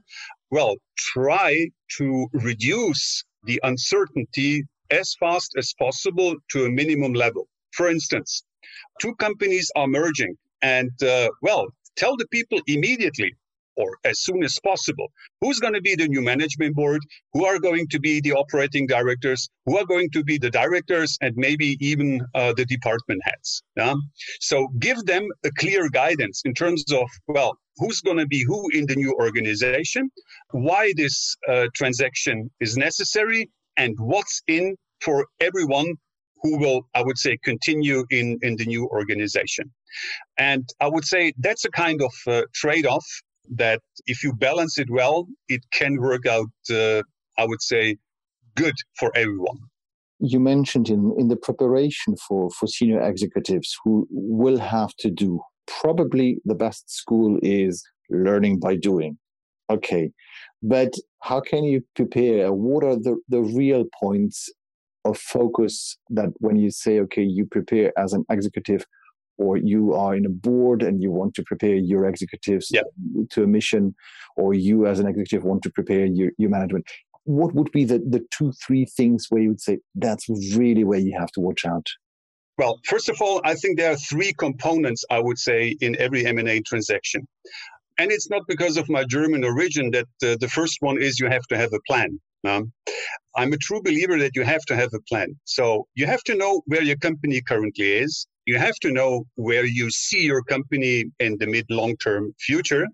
well, 0.56 0.74
try 0.96 1.50
to 1.98 2.06
reduce 2.32 3.24
the 3.48 3.60
uncertainty 3.70 4.52
as 4.90 5.14
fast 5.20 5.50
as 5.58 5.68
possible 5.84 6.30
to 6.52 6.64
a 6.64 6.70
minimum 6.70 7.12
level. 7.24 7.44
For 7.72 7.86
instance, 7.88 8.44
two 9.00 9.14
companies 9.16 9.66
are 9.76 9.88
merging, 9.88 10.34
and 10.62 10.92
uh, 11.02 11.28
well, 11.42 11.64
Tell 11.96 12.16
the 12.16 12.26
people 12.28 12.60
immediately 12.66 13.34
or 13.76 13.98
as 14.04 14.20
soon 14.20 14.44
as 14.44 14.58
possible 14.62 15.10
who's 15.40 15.58
going 15.58 15.74
to 15.74 15.80
be 15.80 15.94
the 15.96 16.06
new 16.06 16.22
management 16.22 16.74
board, 16.76 17.02
who 17.32 17.44
are 17.44 17.58
going 17.58 17.88
to 17.88 18.00
be 18.00 18.20
the 18.20 18.32
operating 18.32 18.86
directors, 18.86 19.48
who 19.66 19.76
are 19.78 19.84
going 19.84 20.10
to 20.10 20.22
be 20.22 20.38
the 20.38 20.50
directors, 20.50 21.18
and 21.20 21.34
maybe 21.36 21.76
even 21.80 22.24
uh, 22.34 22.52
the 22.56 22.64
department 22.64 23.20
heads. 23.24 23.62
Yeah? 23.76 23.94
So 24.40 24.68
give 24.78 25.04
them 25.06 25.28
a 25.44 25.50
clear 25.58 25.88
guidance 25.88 26.42
in 26.44 26.54
terms 26.54 26.84
of, 26.92 27.08
well, 27.26 27.58
who's 27.76 28.00
going 28.00 28.18
to 28.18 28.26
be 28.26 28.44
who 28.44 28.68
in 28.72 28.86
the 28.86 28.96
new 28.96 29.12
organization, 29.14 30.10
why 30.52 30.92
this 30.96 31.36
uh, 31.48 31.66
transaction 31.74 32.50
is 32.60 32.76
necessary, 32.76 33.50
and 33.76 33.94
what's 33.98 34.42
in 34.46 34.76
for 35.00 35.26
everyone 35.40 35.94
who 36.42 36.58
will, 36.58 36.86
I 36.94 37.02
would 37.02 37.18
say, 37.18 37.38
continue 37.42 38.04
in, 38.10 38.38
in 38.42 38.56
the 38.56 38.66
new 38.66 38.86
organization. 38.88 39.72
And 40.36 40.68
I 40.80 40.88
would 40.88 41.04
say 41.04 41.32
that's 41.38 41.64
a 41.64 41.70
kind 41.70 42.02
of 42.02 42.12
uh, 42.26 42.42
trade 42.54 42.86
off 42.86 43.06
that 43.56 43.80
if 44.06 44.22
you 44.22 44.32
balance 44.34 44.78
it 44.78 44.88
well, 44.90 45.26
it 45.48 45.62
can 45.72 46.00
work 46.00 46.26
out, 46.26 46.50
uh, 46.70 47.02
I 47.38 47.46
would 47.46 47.62
say, 47.62 47.96
good 48.54 48.74
for 48.98 49.10
everyone. 49.16 49.58
you 50.20 50.40
mentioned 50.40 50.88
in, 50.88 51.14
in 51.18 51.28
the 51.28 51.36
preparation 51.36 52.16
for, 52.16 52.50
for 52.50 52.66
senior 52.66 53.00
executives 53.00 53.76
who 53.82 54.06
will 54.10 54.58
have 54.58 54.94
to 54.96 55.10
do 55.10 55.40
probably 55.66 56.38
the 56.44 56.54
best 56.54 56.90
school 56.90 57.38
is 57.42 57.84
learning 58.10 58.60
by 58.60 58.76
doing. 58.76 59.18
Okay. 59.70 60.10
But 60.62 60.94
how 61.20 61.40
can 61.40 61.64
you 61.64 61.82
prepare? 61.94 62.52
What 62.52 62.84
are 62.84 62.96
the, 62.96 63.16
the 63.28 63.40
real 63.40 63.84
points 64.00 64.50
of 65.04 65.18
focus 65.18 65.98
that 66.10 66.30
when 66.38 66.56
you 66.56 66.70
say, 66.70 67.00
okay, 67.00 67.22
you 67.22 67.46
prepare 67.46 67.92
as 67.98 68.12
an 68.12 68.24
executive 68.30 68.86
or 69.36 69.56
you 69.56 69.94
are 69.94 70.14
in 70.14 70.24
a 70.24 70.30
board 70.30 70.82
and 70.82 71.02
you 71.02 71.10
want 71.10 71.34
to 71.34 71.42
prepare 71.42 71.74
your 71.74 72.06
executives 72.06 72.68
yeah. 72.70 72.82
to 73.30 73.42
a 73.42 73.46
mission, 73.46 73.94
or 74.36 74.54
you 74.54 74.86
as 74.86 75.00
an 75.00 75.06
executive 75.06 75.44
want 75.44 75.62
to 75.62 75.70
prepare 75.70 76.06
your, 76.06 76.30
your 76.38 76.50
management, 76.50 76.86
what 77.24 77.54
would 77.54 77.70
be 77.72 77.84
the, 77.84 77.98
the 77.98 78.24
two, 78.30 78.52
three 78.52 78.84
things 78.84 79.26
where 79.30 79.42
you 79.42 79.48
would 79.48 79.60
say 79.60 79.78
that's 79.96 80.28
really 80.56 80.84
where 80.84 81.00
you 81.00 81.16
have 81.18 81.32
to 81.32 81.40
watch 81.40 81.64
out? 81.64 81.86
Well, 82.56 82.78
first 82.84 83.08
of 83.08 83.20
all, 83.20 83.40
I 83.44 83.54
think 83.54 83.78
there 83.78 83.90
are 83.90 83.96
three 83.96 84.32
components 84.32 85.04
I 85.10 85.18
would 85.18 85.38
say 85.38 85.76
in 85.80 85.96
every 85.98 86.24
M&A 86.24 86.60
transaction. 86.60 87.26
And 87.98 88.12
it's 88.12 88.30
not 88.30 88.42
because 88.46 88.76
of 88.76 88.88
my 88.88 89.04
German 89.04 89.44
origin 89.44 89.90
that 89.90 90.08
uh, 90.22 90.36
the 90.40 90.48
first 90.48 90.78
one 90.80 91.00
is 91.00 91.18
you 91.18 91.28
have 91.28 91.46
to 91.48 91.56
have 91.56 91.72
a 91.72 91.80
plan. 91.88 92.20
I'm 93.36 93.52
a 93.52 93.56
true 93.56 93.80
believer 93.82 94.18
that 94.18 94.36
you 94.36 94.44
have 94.44 94.64
to 94.66 94.76
have 94.76 94.92
a 94.94 95.00
plan. 95.08 95.28
So 95.44 95.86
you 95.94 96.06
have 96.06 96.22
to 96.24 96.34
know 96.34 96.62
where 96.66 96.82
your 96.82 96.96
company 96.96 97.40
currently 97.40 97.92
is. 97.92 98.26
You 98.46 98.58
have 98.58 98.76
to 98.82 98.92
know 98.92 99.24
where 99.36 99.64
you 99.64 99.90
see 99.90 100.24
your 100.24 100.42
company 100.42 101.06
in 101.18 101.38
the 101.38 101.46
mid 101.46 101.66
long 101.70 101.96
term 101.96 102.34
future. 102.38 102.86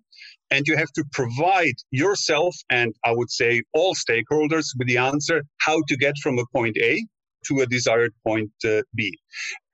And 0.53 0.67
you 0.67 0.77
have 0.77 0.93
to 0.93 1.05
provide 1.13 1.77
yourself 1.91 2.57
and 2.71 2.95
I 3.05 3.13
would 3.13 3.31
say 3.31 3.63
all 3.73 3.95
stakeholders 3.95 4.67
with 4.77 4.89
the 4.89 4.99
answer 4.99 5.43
how 5.59 5.83
to 5.89 5.97
get 5.97 6.15
from 6.23 6.39
a 6.39 6.45
point 6.53 6.77
A 6.79 7.05
to 7.47 7.61
a 7.61 7.67
desired 7.67 8.13
point 8.27 8.51
uh, 8.65 8.83
B. 8.95 9.17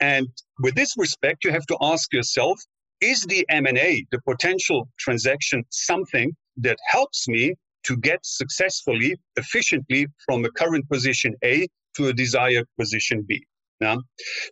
And 0.01 0.29
with 0.61 0.75
this 0.75 0.95
respect, 0.97 1.45
you 1.45 1.53
have 1.53 1.67
to 1.67 1.77
ask 1.81 2.13
yourself, 2.13 2.59
is 3.01 3.23
the 3.23 3.45
M&A, 3.51 4.07
the 4.11 4.21
potential 4.23 4.89
transaction, 4.99 5.65
something 5.71 6.35
that 6.59 6.79
helps 6.91 7.29
me 7.29 7.55
to 7.85 7.97
get 7.97 8.21
successfully, 8.25 9.17
efficiently 9.37 10.07
from 10.25 10.45
a 10.45 10.51
current 10.51 10.89
position 10.89 11.35
A 11.45 11.67
to 11.97 12.09
a 12.09 12.13
desired 12.13 12.67
position 12.79 13.25
B? 13.29 13.45
Yeah. 13.81 13.97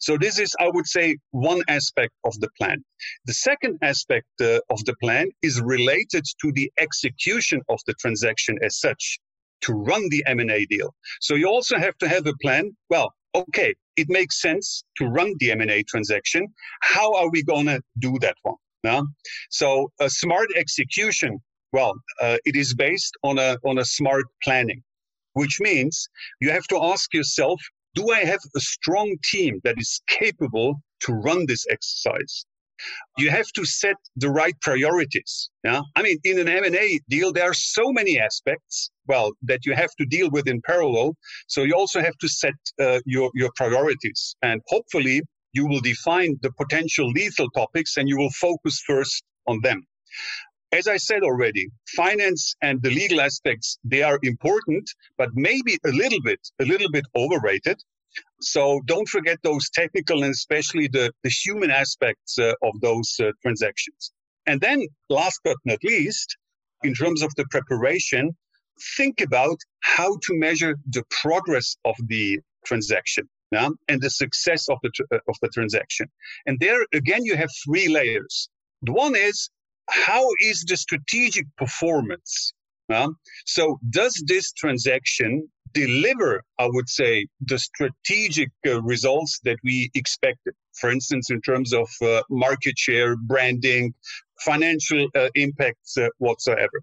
So 0.01 0.19
this 0.19 0.39
is, 0.39 0.55
I 0.61 0.69
would 0.69 0.87
say, 0.87 1.17
one 1.31 1.63
aspect 1.69 2.13
of 2.25 2.39
the 2.41 2.49
plan. 2.59 2.85
The 3.25 3.33
second 3.33 3.79
aspect 3.81 4.27
uh, 4.41 4.61
of 4.69 4.85
the 4.85 4.95
plan 5.03 5.31
is 5.43 5.63
related 5.63 6.25
to 6.43 6.53
the 6.53 6.71
execution 6.79 7.63
of 7.71 7.81
the 7.87 7.95
transaction 7.95 8.59
as 8.63 8.79
such, 8.79 9.19
to 9.63 9.73
run 9.73 10.09
the 10.11 10.23
M&A 10.27 10.67
deal. 10.67 10.95
So 11.21 11.35
you 11.35 11.49
also 11.49 11.79
have 11.79 11.97
to 11.99 12.09
have 12.09 12.27
a 12.27 12.35
plan. 12.43 12.77
Well, 12.91 13.13
okay, 13.35 13.75
it 13.97 14.09
makes 14.09 14.41
sense 14.41 14.85
to 14.99 15.07
run 15.07 15.35
the 15.39 15.51
M&A 15.53 15.83
transaction. 15.85 16.47
How 16.83 17.13
are 17.15 17.31
we 17.31 17.43
going 17.43 17.67
to 17.67 17.81
do 17.99 18.19
that 18.21 18.37
one? 18.43 18.57
Yeah. 18.83 19.03
So 19.51 19.91
a 20.01 20.11
smart 20.11 20.49
execution, 20.57 21.41
well, 21.73 21.95
uh, 22.21 22.37
it 22.45 22.55
is 22.55 22.75
based 22.75 23.15
on 23.23 23.39
a 23.39 23.57
on 23.65 23.79
a 23.79 23.85
smart 23.85 24.27
planning, 24.43 24.83
which 25.33 25.59
means 25.59 26.07
you 26.41 26.51
have 26.51 26.67
to 26.69 26.79
ask 26.83 27.15
yourself 27.15 27.61
do 27.95 28.11
I 28.11 28.25
have 28.25 28.41
a 28.57 28.61
strong 28.61 29.17
team 29.23 29.61
that 29.65 29.77
is 29.79 30.01
capable 30.09 30.83
to 31.01 31.13
run 31.13 31.47
this 31.47 31.65
exercise? 31.71 32.45
You 33.19 33.31
have 33.31 33.47
to 33.55 33.65
set 33.65 33.97
the 34.17 34.31
right 34.31 34.55
priorities. 34.61 35.51
Yeah, 35.65 35.83
I 35.97 36.03
mean, 36.03 36.19
in 36.25 36.39
an 36.39 36.49
M&A 36.49 37.01
deal, 37.09 37.33
there 37.33 37.51
are 37.51 37.55
so 37.55 37.93
many 37.93 38.19
aspects, 38.19 38.91
well, 39.07 39.33
that 39.43 39.65
you 39.65 39.75
have 39.75 39.95
to 39.99 40.07
deal 40.07 40.31
with 40.31 40.49
in 40.49 40.61
parallel. 40.63 41.17
So 41.47 41.63
you 41.63 41.75
also 41.75 42.01
have 42.01 42.17
to 42.19 42.29
set 42.29 42.55
uh, 42.81 43.01
your 43.07 43.31
your 43.35 43.51
priorities, 43.57 44.37
and 44.43 44.61
hopefully, 44.67 45.23
you 45.53 45.67
will 45.67 45.81
define 45.81 46.37
the 46.43 46.53
potential 46.53 47.09
lethal 47.11 47.49
topics, 47.51 47.97
and 47.97 48.09
you 48.09 48.17
will 48.17 48.35
focus 48.49 48.83
first 48.87 49.23
on 49.47 49.61
them. 49.63 49.87
As 50.73 50.89
I 50.89 50.97
said 50.97 51.23
already, 51.23 51.69
finance 51.95 52.57
and 52.61 52.83
the 52.83 52.91
legal 52.91 53.21
aspects, 53.21 53.79
they 53.85 54.03
are 54.03 54.19
important, 54.25 54.91
but 55.17 55.29
maybe 55.35 55.79
a 55.87 55.91
little 55.91 56.21
bit, 56.21 56.41
a 56.61 56.65
little 56.65 56.91
bit 56.91 57.05
overrated. 57.15 57.81
So 58.41 58.81
don't 58.87 59.09
forget 59.09 59.39
those 59.43 59.71
technical 59.71 60.23
and 60.23 60.33
especially 60.33 60.89
the, 60.89 61.13
the 61.23 61.31
human 61.31 61.71
aspects 61.71 62.39
uh, 62.39 62.55
of 62.63 62.81
those 62.81 63.17
uh, 63.21 63.31
transactions. 63.43 64.13
And 64.47 64.61
then 64.61 64.87
last 65.09 65.41
but 65.45 65.57
not 65.65 65.79
least, 65.83 66.37
in 66.83 66.95
terms 66.95 67.23
of 67.23 67.33
the 67.37 67.47
preparation, 67.51 68.37
think 68.97 69.21
about 69.21 69.57
how 69.81 70.17
to 70.23 70.35
measure 70.35 70.77
the 70.91 71.05
progress 71.23 71.77
of 71.85 71.95
the 72.07 72.41
transaction 72.67 73.29
yeah, 73.53 73.69
and 73.89 74.01
the 74.03 74.11
success 74.11 74.69
of 74.69 74.79
the, 74.83 74.91
uh, 75.13 75.19
of 75.29 75.37
the 75.41 75.49
transaction. 75.49 76.07
And 76.47 76.59
there 76.61 76.85
again, 76.93 77.25
you 77.25 77.37
have 77.37 77.51
three 77.65 77.89
layers. 77.89 78.49
The 78.83 78.93
one 78.93 79.15
is 79.17 79.49
how 79.89 80.27
is 80.41 80.65
the 80.65 80.77
strategic 80.77 81.47
performance? 81.57 82.53
So, 83.47 83.79
does 83.91 84.23
this 84.27 84.53
transaction 84.53 85.49
deliver, 85.75 86.43
I 86.59 86.67
would 86.67 86.89
say, 86.89 87.27
the 87.41 87.59
strategic 87.59 88.51
uh, 88.67 88.83
results 88.83 89.41
that 89.45 89.59
we 89.63 89.91
expected? 89.95 90.55
For 90.81 90.91
instance, 90.91 91.31
in 91.31 91.41
terms 91.43 91.73
of 91.73 91.89
uh, 92.03 92.23
market 92.31 92.79
share, 92.79 93.17
branding, 93.17 93.95
financial 94.41 95.09
uh, 95.15 95.29
impacts 95.35 95.97
uh, 95.99 96.09
whatsoever. 96.19 96.83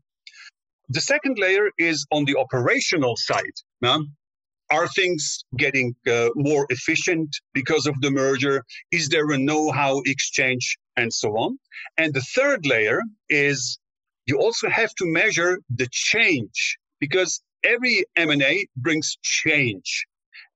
The 0.90 1.02
second 1.02 1.38
layer 1.40 1.70
is 1.78 2.06
on 2.12 2.26
the 2.26 2.38
operational 2.38 3.16
side. 3.18 3.58
Uh, 3.84 4.00
are 4.72 4.88
things 4.88 5.44
getting 5.58 5.94
uh, 6.08 6.30
more 6.36 6.66
efficient 6.70 7.30
because 7.54 7.86
of 7.86 7.96
the 8.02 8.10
merger? 8.10 8.64
Is 8.92 9.10
there 9.10 9.30
a 9.32 9.38
know 9.38 9.72
how 9.72 10.02
exchange 10.06 10.78
and 10.96 11.14
so 11.14 11.30
on? 11.38 11.58
And 11.98 12.14
the 12.14 12.26
third 12.36 12.66
layer 12.66 13.02
is 13.30 13.80
you 14.26 14.40
also 14.40 14.70
have 14.70 14.94
to 14.96 15.06
measure 15.06 15.60
the 15.70 15.88
change 15.92 16.78
because 17.00 17.42
every 17.64 18.06
M&A 18.16 18.68
brings 18.78 19.18
change. 19.22 20.06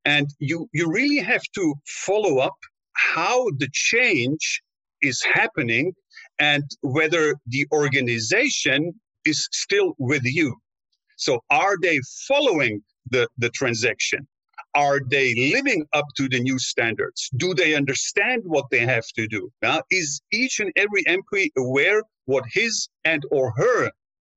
And 0.06 0.28
you, 0.40 0.70
you 0.74 0.92
really 0.92 1.18
have 1.20 1.44
to 1.56 1.74
follow 1.86 2.40
up 2.40 2.56
how 2.94 3.46
the 3.58 3.68
change 3.74 4.62
is 5.02 5.22
happening 5.24 5.94
and 6.40 6.64
whether 6.82 7.36
the 7.48 7.66
organization 7.72 8.94
is 9.26 9.48
still 9.52 9.94
with 9.98 10.24
you. 10.24 10.56
So 11.18 11.42
are 11.50 11.76
they 11.82 12.00
following 12.28 12.82
the, 13.10 13.28
the 13.38 13.50
transaction? 13.50 14.28
Are 14.76 15.00
they 15.10 15.34
living 15.54 15.86
up 15.94 16.06
to 16.18 16.28
the 16.28 16.42
new 16.42 16.60
standards? 16.60 17.30
Do 17.38 17.54
they 17.54 17.76
understand 17.76 18.42
what 18.46 18.66
they 18.72 18.80
have 18.80 19.06
to 19.16 19.26
do? 19.28 19.50
Now, 19.62 19.82
is 19.90 20.22
each 20.32 20.60
and 20.60 20.72
every 20.76 21.04
employee 21.08 21.52
aware 21.58 22.02
what 22.26 22.44
his 22.52 22.90
and 23.06 23.24
or 23.32 23.54
her 23.56 23.90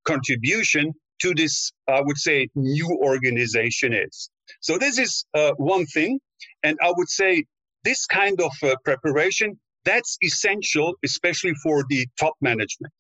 contribution 0.05 0.95
to 1.21 1.35
this, 1.35 1.73
I 1.89 2.01
would 2.01 2.19
say, 2.19 2.49
new 2.55 2.89
organization 3.03 3.93
is? 3.93 4.31
So 4.61 4.79
this 4.79 4.99
is 4.99 5.25
uh, 5.35 5.53
one 5.57 5.87
thing, 5.87 6.21
and 6.63 6.79
I 6.83 6.93
would 6.97 7.09
say 7.09 7.45
this 7.85 8.07
kind 8.07 8.41
of 8.41 8.53
uh, 8.63 8.77
preparation 8.85 9.59
that's 9.85 10.19
essential, 10.23 10.95
especially 11.05 11.55
for 11.63 11.85
the 11.89 12.07
top 12.19 12.35
management. 12.43 12.93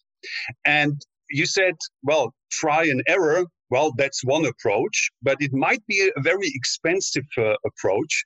And 0.64 0.94
you 1.30 1.44
said, 1.44 1.74
well, 2.02 2.32
try 2.50 2.84
and 2.84 3.02
error. 3.06 3.44
Well, 3.70 3.92
that's 3.96 4.24
one 4.24 4.46
approach, 4.46 5.10
but 5.22 5.36
it 5.40 5.52
might 5.52 5.86
be 5.86 6.10
a 6.16 6.20
very 6.22 6.50
expensive 6.54 7.26
uh, 7.36 7.54
approach. 7.66 8.24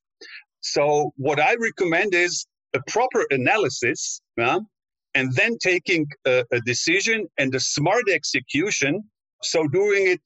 So, 0.61 1.11
what 1.17 1.41
I 1.41 1.57
recommend 1.57 2.15
is 2.15 2.47
a 2.75 2.81
proper 2.87 3.27
analysis 3.31 4.21
uh, 4.41 4.61
and 5.15 5.35
then 5.35 5.59
taking 5.59 6.07
a, 6.25 6.45
a 6.53 6.61
decision 6.61 7.27
and 7.39 7.53
a 7.55 7.61
smart 7.61 8.05
execution. 8.09 9.03
So, 9.43 9.67
doing 9.69 10.09
it 10.09 10.23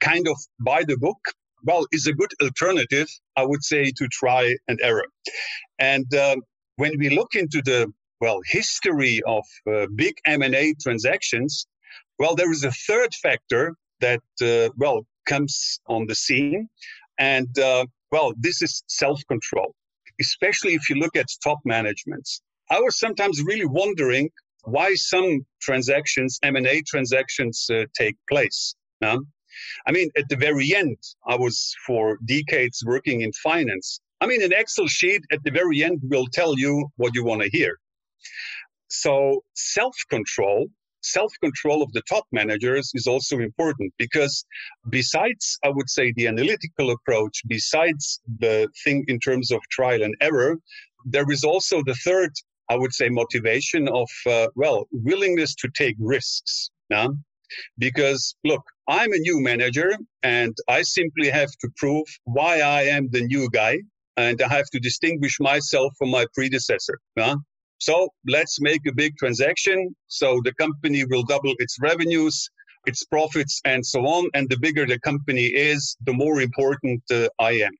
kind 0.00 0.26
of 0.28 0.36
by 0.60 0.84
the 0.84 0.96
book, 0.96 1.20
well, 1.64 1.86
is 1.92 2.06
a 2.06 2.12
good 2.12 2.32
alternative, 2.42 3.08
I 3.36 3.44
would 3.44 3.62
say, 3.62 3.90
to 3.90 4.08
try 4.08 4.56
and 4.68 4.80
error. 4.82 5.06
And 5.78 6.12
uh, 6.14 6.36
when 6.76 6.98
we 6.98 7.10
look 7.10 7.34
into 7.34 7.62
the 7.62 7.92
well 8.20 8.40
history 8.44 9.20
of 9.26 9.44
uh, 9.70 9.86
big 9.94 10.14
M&A 10.26 10.74
transactions, 10.82 11.66
well, 12.18 12.34
there 12.34 12.52
is 12.52 12.64
a 12.64 12.72
third 12.72 13.14
factor 13.14 13.74
that, 14.00 14.22
uh, 14.42 14.70
well, 14.76 15.06
comes 15.26 15.80
on 15.86 16.06
the 16.06 16.14
scene. 16.14 16.68
And, 17.18 17.58
uh, 17.58 17.86
well, 18.10 18.32
this 18.38 18.62
is 18.62 18.82
self 18.88 19.20
control, 19.28 19.74
especially 20.20 20.74
if 20.74 20.88
you 20.88 20.96
look 20.96 21.16
at 21.16 21.26
top 21.42 21.58
managements. 21.64 22.42
I 22.70 22.80
was 22.80 22.98
sometimes 22.98 23.42
really 23.42 23.66
wondering 23.66 24.30
why 24.64 24.94
some 24.94 25.46
transactions, 25.60 26.38
M&A 26.42 26.82
transactions, 26.82 27.66
uh, 27.72 27.84
take 27.96 28.16
place. 28.28 28.74
I 29.86 29.92
mean, 29.92 30.10
at 30.16 30.28
the 30.28 30.36
very 30.36 30.74
end, 30.74 30.98
I 31.26 31.36
was 31.36 31.74
for 31.86 32.18
decades 32.24 32.82
working 32.84 33.22
in 33.22 33.32
finance. 33.32 34.00
I 34.20 34.26
mean, 34.26 34.42
an 34.42 34.52
Excel 34.52 34.86
sheet 34.86 35.22
at 35.32 35.42
the 35.44 35.50
very 35.50 35.82
end 35.82 36.00
will 36.04 36.26
tell 36.26 36.58
you 36.58 36.88
what 36.96 37.14
you 37.14 37.24
want 37.24 37.42
to 37.42 37.50
hear. 37.50 37.78
So, 38.88 39.42
self 39.54 39.96
control 40.10 40.68
self 41.02 41.32
control 41.42 41.82
of 41.82 41.92
the 41.92 42.02
top 42.02 42.26
managers 42.32 42.90
is 42.94 43.06
also 43.06 43.38
important 43.38 43.92
because, 43.98 44.44
besides, 44.88 45.58
I 45.64 45.70
would 45.70 45.88
say, 45.88 46.12
the 46.12 46.26
analytical 46.26 46.90
approach, 46.90 47.42
besides 47.46 48.20
the 48.38 48.68
thing 48.84 49.04
in 49.08 49.18
terms 49.18 49.50
of 49.50 49.60
trial 49.70 50.02
and 50.02 50.14
error, 50.20 50.56
there 51.04 51.30
is 51.30 51.44
also 51.44 51.82
the 51.84 51.94
third, 51.94 52.32
I 52.70 52.76
would 52.76 52.94
say, 52.94 53.08
motivation 53.08 53.88
of, 53.88 54.08
uh, 54.26 54.46
well, 54.54 54.86
willingness 54.92 55.54
to 55.56 55.68
take 55.76 55.96
risks. 55.98 56.70
Yeah? 56.88 57.08
Because, 57.78 58.34
look, 58.44 58.62
I'm 58.88 59.12
a 59.12 59.18
new 59.18 59.40
manager 59.40 59.90
and 60.22 60.56
I 60.68 60.82
simply 60.82 61.28
have 61.30 61.50
to 61.62 61.68
prove 61.76 62.06
why 62.24 62.60
I 62.60 62.82
am 62.96 63.08
the 63.10 63.22
new 63.22 63.50
guy 63.50 63.78
and 64.16 64.40
I 64.40 64.48
have 64.48 64.68
to 64.74 64.78
distinguish 64.78 65.36
myself 65.40 65.92
from 65.98 66.10
my 66.10 66.24
predecessor. 66.34 66.98
Yeah? 67.16 67.34
So 67.78 68.10
let's 68.36 68.60
make 68.60 68.82
a 68.86 68.94
big 68.94 69.16
transaction. 69.16 69.96
So 70.06 70.40
the 70.44 70.54
company 70.54 71.04
will 71.10 71.24
double 71.24 71.54
its 71.58 71.76
revenues, 71.80 72.48
its 72.86 73.04
profits, 73.04 73.60
and 73.64 73.84
so 73.84 74.00
on. 74.06 74.28
And 74.34 74.48
the 74.48 74.58
bigger 74.58 74.86
the 74.86 75.00
company 75.00 75.46
is, 75.46 75.96
the 76.06 76.12
more 76.12 76.40
important 76.40 77.02
uh, 77.10 77.28
I 77.40 77.52
am. 77.68 77.72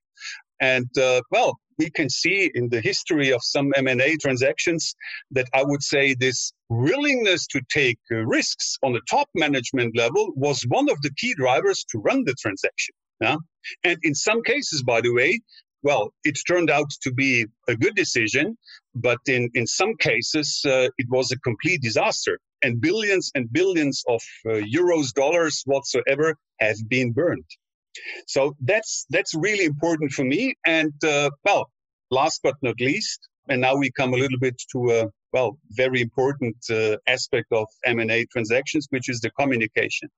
And 0.59 0.89
uh, 0.97 1.21
well, 1.31 1.59
we 1.81 1.89
can 1.89 2.09
see 2.09 2.51
in 2.53 2.69
the 2.69 2.81
history 2.81 3.29
of 3.31 3.41
some 3.43 3.67
M&A 3.75 4.11
transactions 4.25 4.83
that 5.31 5.47
I 5.59 5.63
would 5.69 5.83
say 5.93 6.13
this 6.13 6.53
willingness 6.69 7.47
to 7.53 7.59
take 7.79 7.99
uh, 8.11 8.17
risks 8.37 8.77
on 8.85 8.91
the 8.93 9.01
top 9.09 9.27
management 9.33 9.91
level 10.03 10.23
was 10.35 10.57
one 10.79 10.87
of 10.93 10.97
the 11.01 11.13
key 11.19 11.33
drivers 11.43 11.79
to 11.89 11.97
run 12.07 12.19
the 12.25 12.35
transaction. 12.43 12.93
Yeah? 13.19 13.37
And 13.83 13.97
in 14.03 14.13
some 14.27 14.41
cases, 14.43 14.83
by 14.83 15.01
the 15.01 15.13
way, 15.19 15.31
well, 15.83 16.03
it 16.23 16.37
turned 16.47 16.69
out 16.69 16.91
to 17.05 17.11
be 17.11 17.47
a 17.67 17.75
good 17.75 17.95
decision, 17.95 18.45
but 18.93 19.17
in, 19.27 19.49
in 19.55 19.65
some 19.65 19.93
cases, 19.97 20.47
uh, 20.65 20.89
it 21.01 21.07
was 21.09 21.31
a 21.31 21.39
complete 21.39 21.81
disaster. 21.81 22.35
And 22.63 22.79
billions 22.79 23.31
and 23.33 23.51
billions 23.51 24.03
of 24.07 24.21
uh, 24.45 24.61
euros, 24.79 25.07
dollars, 25.13 25.63
whatsoever 25.65 26.35
have 26.59 26.77
been 26.87 27.11
burned. 27.11 27.49
So 28.27 28.55
that's 28.61 29.05
that's 29.09 29.33
really 29.35 29.65
important 29.65 30.11
for 30.11 30.23
me. 30.23 30.55
And 30.65 30.93
uh, 31.03 31.29
well, 31.43 31.69
last 32.09 32.41
but 32.43 32.55
not 32.61 32.79
least, 32.79 33.27
and 33.49 33.61
now 33.61 33.75
we 33.75 33.91
come 33.91 34.13
a 34.13 34.17
little 34.17 34.39
bit 34.39 34.61
to 34.71 34.91
a 34.91 35.07
well 35.33 35.57
very 35.71 36.01
important 36.01 36.57
uh, 36.69 36.97
aspect 37.07 37.47
of 37.51 37.67
M&A 37.85 38.25
transactions, 38.25 38.87
which 38.89 39.09
is 39.09 39.19
the 39.21 39.31
communication. 39.31 40.09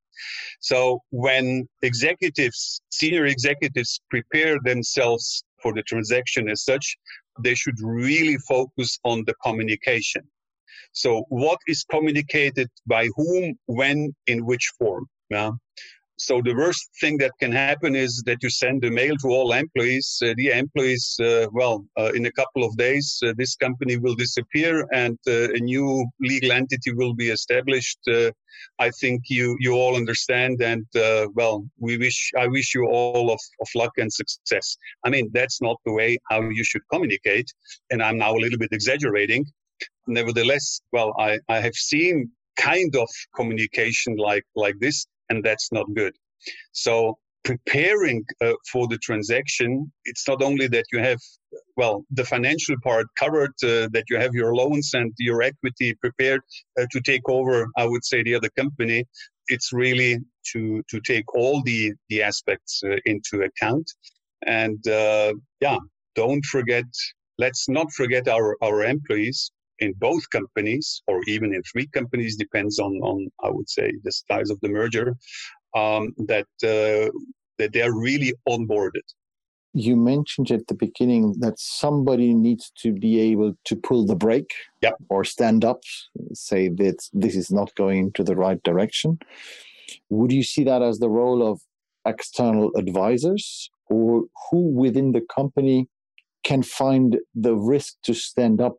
So 0.59 1.01
when 1.11 1.67
executives, 1.81 2.81
senior 2.91 3.25
executives, 3.25 3.99
prepare 4.09 4.57
themselves 4.63 5.43
for 5.61 5.73
the 5.73 5.83
transaction 5.83 6.49
as 6.49 6.63
such, 6.63 6.97
they 7.39 7.55
should 7.55 7.79
really 7.81 8.37
focus 8.37 8.99
on 9.03 9.23
the 9.25 9.33
communication. 9.43 10.23
So, 10.91 11.25
what 11.29 11.59
is 11.67 11.83
communicated 11.89 12.69
by 12.85 13.07
whom, 13.15 13.57
when, 13.65 14.13
in 14.27 14.45
which 14.45 14.71
form? 14.77 15.07
Yeah? 15.29 15.51
So 16.17 16.41
the 16.41 16.53
worst 16.53 16.89
thing 17.01 17.17
that 17.17 17.31
can 17.39 17.51
happen 17.51 17.95
is 17.95 18.21
that 18.25 18.43
you 18.43 18.49
send 18.49 18.85
a 18.85 18.91
mail 18.91 19.15
to 19.17 19.27
all 19.29 19.51
employees. 19.51 20.21
Uh, 20.23 20.33
the 20.37 20.49
employees, 20.49 21.15
uh, 21.19 21.47
well, 21.51 21.85
uh, 21.97 22.11
in 22.13 22.27
a 22.27 22.31
couple 22.31 22.63
of 22.63 22.77
days, 22.77 23.19
uh, 23.25 23.33
this 23.35 23.55
company 23.55 23.97
will 23.97 24.15
disappear 24.15 24.85
and 24.93 25.17
uh, 25.27 25.49
a 25.53 25.59
new 25.59 26.05
legal 26.21 26.51
entity 26.51 26.93
will 26.93 27.13
be 27.15 27.29
established. 27.29 27.99
Uh, 28.07 28.31
I 28.79 28.91
think 28.91 29.23
you 29.29 29.57
you 29.59 29.73
all 29.73 29.95
understand, 29.95 30.61
and 30.61 30.85
well, 31.33 31.65
we 31.79 31.97
wish 31.97 32.31
I 32.37 32.47
wish 32.47 32.73
you 32.75 32.85
all 32.85 33.31
of, 33.31 33.39
of 33.59 33.67
luck 33.75 33.93
and 33.97 34.13
success. 34.13 34.77
I 35.03 35.09
mean, 35.09 35.29
that's 35.33 35.61
not 35.61 35.77
the 35.85 35.91
way 35.91 36.17
how 36.29 36.41
you 36.41 36.63
should 36.63 36.83
communicate, 36.91 37.51
and 37.89 38.01
I'm 38.01 38.17
now 38.17 38.33
a 38.35 38.41
little 38.43 38.59
bit 38.59 38.71
exaggerating. 38.71 39.45
Nevertheless, 40.07 40.81
well, 40.91 41.13
I, 41.19 41.39
I 41.49 41.59
have 41.59 41.75
seen 41.75 42.31
kind 42.55 42.95
of 42.95 43.09
communication 43.35 44.15
like 44.17 44.45
like 44.55 44.75
this 44.79 45.07
and 45.33 45.43
that's 45.43 45.69
not 45.71 45.87
good. 45.93 46.13
So 46.71 47.17
preparing 47.43 48.23
uh, 48.41 48.53
for 48.71 48.87
the 48.87 48.97
transaction, 48.97 49.91
it's 50.05 50.27
not 50.27 50.41
only 50.41 50.67
that 50.67 50.85
you 50.93 50.99
have 50.99 51.19
well 51.77 51.95
the 52.11 52.25
financial 52.25 52.75
part 52.83 53.07
covered, 53.19 53.53
uh, 53.63 53.87
that 53.95 54.05
you 54.09 54.17
have 54.17 54.33
your 54.33 54.55
loans 54.55 54.91
and 54.93 55.11
your 55.19 55.41
equity 55.41 55.93
prepared 55.95 56.41
uh, 56.79 56.85
to 56.91 56.99
take 57.01 57.27
over. 57.27 57.67
I 57.77 57.85
would 57.85 58.05
say 58.05 58.23
the 58.23 58.35
other 58.35 58.51
company. 58.57 59.05
It's 59.47 59.73
really 59.73 60.19
to 60.51 60.81
to 60.91 60.97
take 61.01 61.27
all 61.35 61.61
the 61.63 61.93
the 62.09 62.21
aspects 62.23 62.81
uh, 62.85 62.97
into 63.05 63.35
account, 63.49 63.87
and 64.45 64.81
uh, 64.87 65.33
yeah, 65.59 65.79
don't 66.15 66.45
forget. 66.45 66.85
Let's 67.37 67.67
not 67.67 67.87
forget 67.99 68.27
our 68.27 68.55
our 68.61 68.83
employees 68.83 69.51
in 69.79 69.93
both 69.93 70.29
companies 70.29 71.01
or 71.07 71.19
even 71.27 71.53
in 71.53 71.61
three 71.63 71.87
companies 71.87 72.35
depends 72.35 72.79
on 72.79 72.93
on 73.01 73.27
i 73.43 73.49
would 73.49 73.69
say 73.69 73.91
the 74.03 74.11
size 74.11 74.49
of 74.49 74.59
the 74.61 74.69
merger 74.69 75.15
um, 75.75 76.13
that 76.17 76.47
uh, 76.63 77.09
that 77.57 77.73
they 77.73 77.81
are 77.81 77.97
really 77.97 78.33
onboarded 78.47 79.07
you 79.73 79.95
mentioned 79.95 80.51
at 80.51 80.67
the 80.67 80.75
beginning 80.75 81.33
that 81.39 81.57
somebody 81.57 82.33
needs 82.33 82.71
to 82.77 82.93
be 82.93 83.19
able 83.19 83.53
to 83.65 83.75
pull 83.75 84.05
the 84.05 84.15
brake 84.15 84.53
yep. 84.81 84.95
or 85.09 85.23
stand 85.23 85.65
up 85.65 85.81
say 86.33 86.69
that 86.69 86.97
this 87.11 87.35
is 87.35 87.51
not 87.51 87.73
going 87.75 88.11
to 88.13 88.23
the 88.23 88.35
right 88.35 88.61
direction 88.63 89.17
would 90.09 90.31
you 90.31 90.43
see 90.43 90.63
that 90.63 90.81
as 90.81 90.99
the 90.99 91.09
role 91.09 91.45
of 91.45 91.59
external 92.05 92.71
advisors 92.75 93.69
or 93.87 94.23
who 94.49 94.61
within 94.69 95.11
the 95.11 95.25
company 95.33 95.87
can 96.43 96.61
find 96.61 97.17
the 97.33 97.55
risk 97.55 97.95
to 98.03 98.13
stand 98.13 98.61
up 98.61 98.75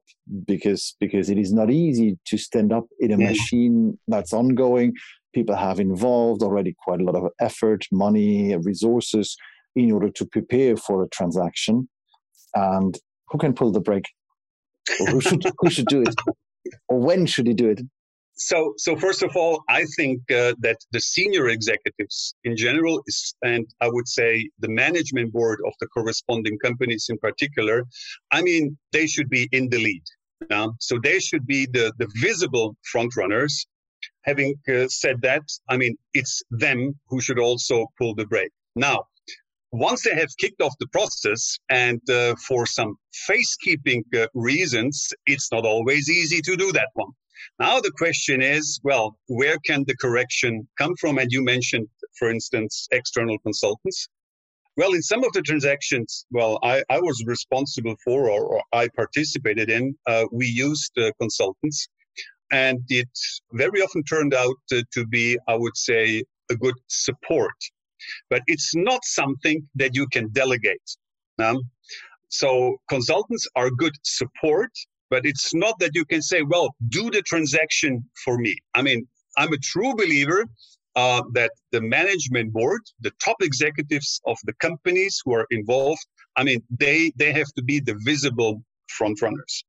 because 0.47 0.97
because 1.01 1.31
it 1.31 1.39
is 1.39 1.53
not 1.53 1.71
easy 1.71 2.19
to 2.27 2.39
stand 2.39 2.73
up 2.73 2.85
in 3.01 3.13
a 3.13 3.19
yeah. 3.19 3.31
machine 3.31 3.99
that's 4.09 4.33
ongoing. 4.33 4.93
People 5.35 5.57
have 5.57 5.81
involved 5.81 6.43
already 6.43 6.75
quite 6.85 7.01
a 7.01 7.05
lot 7.05 7.17
of 7.17 7.31
effort 7.41 7.87
money 7.91 8.57
resources 8.57 9.37
in 9.75 9.91
order 9.91 10.11
to 10.11 10.25
prepare 10.25 10.77
for 10.77 11.03
a 11.03 11.09
transaction. 11.09 11.89
And 12.55 12.97
who 13.29 13.39
can 13.39 13.53
pull 13.53 13.73
the 13.73 13.81
brake? 13.81 14.09
Who 14.99 15.21
should 15.21 15.45
who 15.59 15.71
should 15.71 15.87
do 15.87 16.03
it? 16.03 16.15
Or 16.89 16.99
when 16.99 17.27
should 17.27 17.47
he 17.47 17.55
do 17.55 17.69
it 17.69 17.81
so, 18.37 18.75
so 18.77 18.97
first 18.97 19.23
of 19.23 19.37
all, 19.37 19.63
I 19.69 19.85
think 19.97 20.21
uh, 20.31 20.55
that 20.61 20.79
the 20.93 21.01
senior 21.01 21.49
executives 21.49 22.35
in 22.45 22.57
general, 22.57 23.03
is, 23.07 23.35
and 23.43 23.67
I 23.81 23.89
would 23.89 24.09
say 24.09 24.49
the 24.59 24.69
management 24.69 25.33
board 25.33 25.61
of 25.67 25.73
the 25.81 25.87
corresponding 25.89 26.59
companies 26.59 27.07
in 27.09 27.19
particular, 27.19 27.85
I 28.31 28.43
mean, 28.43 28.77
they 28.93 29.07
should 29.07 29.29
be 29.29 29.49
in 29.53 29.69
the 29.69 29.79
lead. 29.79 30.03
So 30.79 30.99
they 31.03 31.21
should 31.21 31.47
be 31.47 31.67
the, 31.67 31.93
the 31.99 32.09
visible 32.17 32.77
front 32.93 33.17
runners. 33.17 33.67
Having 34.23 34.57
uh, 34.69 34.89
said 34.89 35.23
that, 35.23 35.43
I 35.69 35.77
mean, 35.77 35.97
it's 36.13 36.43
them 36.51 36.99
who 37.09 37.21
should 37.21 37.39
also 37.39 37.87
pull 37.99 38.15
the 38.15 38.27
brake. 38.27 38.53
Now, 38.77 39.05
once 39.73 40.03
they 40.03 40.15
have 40.15 40.29
kicked 40.39 40.61
off 40.61 40.75
the 40.79 40.87
process, 40.89 41.59
and 41.69 42.01
uh, 42.11 42.35
for 42.47 42.67
some 42.67 42.97
face 43.13 43.57
keeping 43.57 44.05
uh, 44.15 44.27
reasons, 44.35 45.13
it's 45.27 45.51
not 45.51 45.65
always 45.65 46.11
easy 46.11 46.41
to 46.43 46.57
do 46.57 46.73
that 46.73 46.91
one. 46.95 47.13
Now 47.59 47.81
the 47.81 47.93
question 47.93 48.43
is, 48.43 48.81
well, 48.83 49.19
where 49.27 49.59
can 49.67 49.85
the 49.87 49.97
correction 49.97 50.69
come 50.79 50.95
from? 51.01 51.19
And 51.19 51.31
you 51.31 51.43
mentioned, 51.43 51.89
for 52.19 52.31
instance, 52.31 52.89
external 52.91 53.39
consultants. 53.41 54.09
Well, 54.77 54.93
in 54.93 55.03
some 55.03 55.23
of 55.23 55.33
the 55.33 55.43
transactions, 55.43 56.27
well, 56.31 56.59
I, 56.63 56.83
I 56.91 56.99
was 57.01 57.23
responsible 57.27 57.95
for 58.03 58.29
or, 58.29 58.45
or 58.45 58.63
I 58.73 58.89
participated 58.97 59.71
in, 59.71 59.95
uh, 60.07 60.25
we 60.33 60.47
used 60.47 60.93
uh, 60.99 61.13
consultants. 61.21 61.89
And 62.51 62.81
it 62.89 63.09
very 63.53 63.81
often 63.83 64.03
turned 64.05 64.35
out 64.35 64.55
to, 64.69 65.07
be, 65.07 65.39
I 65.49 65.55
would 65.57 65.77
say, 65.77 66.25
a 66.51 66.57
good 66.57 66.75
support. 66.89 67.55
But 68.31 68.43
it's 68.47 68.75
not 68.75 69.05
something 69.05 69.67
that 69.77 69.95
you 69.95 70.07
can 70.09 70.29
delegate. 70.29 70.89
Um, 71.39 71.63
so 72.29 72.77
consultants 72.89 73.47
are 73.57 73.71
good 73.71 73.95
support, 74.03 74.71
but 75.11 75.27
it's 75.27 75.55
not 75.55 75.79
that 75.79 75.91
you 75.95 76.05
can 76.05 76.23
say, 76.23 76.43
well, 76.43 76.75
do 76.89 77.11
the 77.11 77.23
transaction 77.23 78.05
for 78.25 78.39
me. 78.39 78.57
I 78.75 78.83
mean, 78.83 79.07
I'm 79.37 79.53
a 79.53 79.59
true 79.59 79.95
believer 79.95 80.45
uh, 80.97 81.23
that 81.33 81.51
the 81.73 81.81
management 81.81 82.53
board, 82.53 82.83
the 83.01 83.13
top 83.25 83.37
executives 83.41 84.21
of 84.27 84.39
the 84.45 84.55
companies 84.55 85.21
who 85.25 85.35
are 85.35 85.47
involved, 85.51 86.05
I 86.37 86.45
mean, 86.45 86.63
they 86.71 87.13
they 87.17 87.33
have 87.33 87.53
to 87.57 87.63
be 87.63 87.81
the 87.81 87.99
visible 88.05 88.63
front 88.89 89.21
runners. 89.21 89.65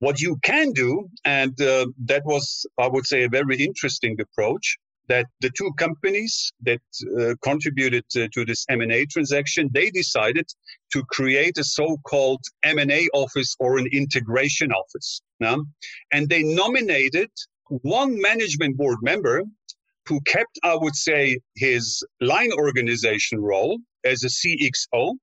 What 0.00 0.20
you 0.20 0.36
can 0.42 0.72
do, 0.72 1.08
and 1.24 1.60
uh, 1.60 1.86
that 2.06 2.22
was, 2.24 2.66
I 2.78 2.88
would 2.88 3.06
say, 3.06 3.22
a 3.22 3.28
very 3.28 3.56
interesting 3.56 4.16
approach, 4.20 4.76
that 5.08 5.26
the 5.40 5.50
two 5.56 5.70
companies 5.78 6.52
that 6.62 6.80
uh, 7.18 7.34
contributed 7.42 8.04
to, 8.10 8.28
to 8.28 8.44
this 8.44 8.64
M&A 8.68 9.04
transaction, 9.06 9.68
they 9.72 9.90
decided 9.90 10.46
to 10.92 11.02
create 11.10 11.58
a 11.58 11.64
so-called 11.64 12.40
M&A 12.62 13.08
office 13.12 13.54
or 13.58 13.78
an 13.78 13.88
integration 13.92 14.72
office. 14.72 15.22
And 16.12 16.28
they 16.28 16.42
nominated 16.42 17.30
one 17.68 18.20
management 18.20 18.76
board 18.76 18.98
member 19.02 19.42
who 20.08 20.20
kept, 20.22 20.58
I 20.62 20.74
would 20.74 20.94
say, 20.94 21.38
his 21.56 22.04
line 22.20 22.52
organization 22.52 23.40
role 23.40 23.78
as 24.04 24.24
a 24.24 24.28
CXO, 24.28 25.14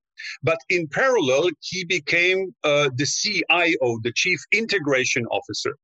but 0.42 0.58
in 0.68 0.88
parallel, 0.88 1.50
he 1.60 1.84
became 1.84 2.54
uh, 2.64 2.90
the 2.94 3.06
CIO, 3.06 3.98
the 4.02 4.12
Chief 4.14 4.40
Integration 4.52 5.26
Officer. 5.26 5.76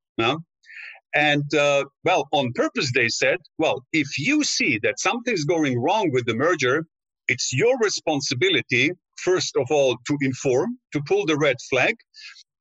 And 1.17 1.53
uh, 1.55 1.87
well, 2.05 2.29
on 2.31 2.53
purpose, 2.53 2.93
they 2.95 3.09
said, 3.09 3.39
well, 3.57 3.83
if 3.95 4.19
you 4.19 4.45
see 4.45 4.79
that 4.83 5.01
something's 5.01 5.45
going 5.45 5.81
wrong 5.81 6.11
with 6.13 6.27
the 6.27 6.35
merger, 6.35 6.85
it's 7.27 7.55
your 7.55 7.79
responsibility, 7.79 8.93
first 9.17 9.57
of 9.57 9.69
all, 9.71 9.97
to 10.07 10.19
inform, 10.21 10.79
to 10.93 11.01
pull 11.09 11.25
the 11.25 11.39
red 11.39 11.57
flag, 11.71 11.97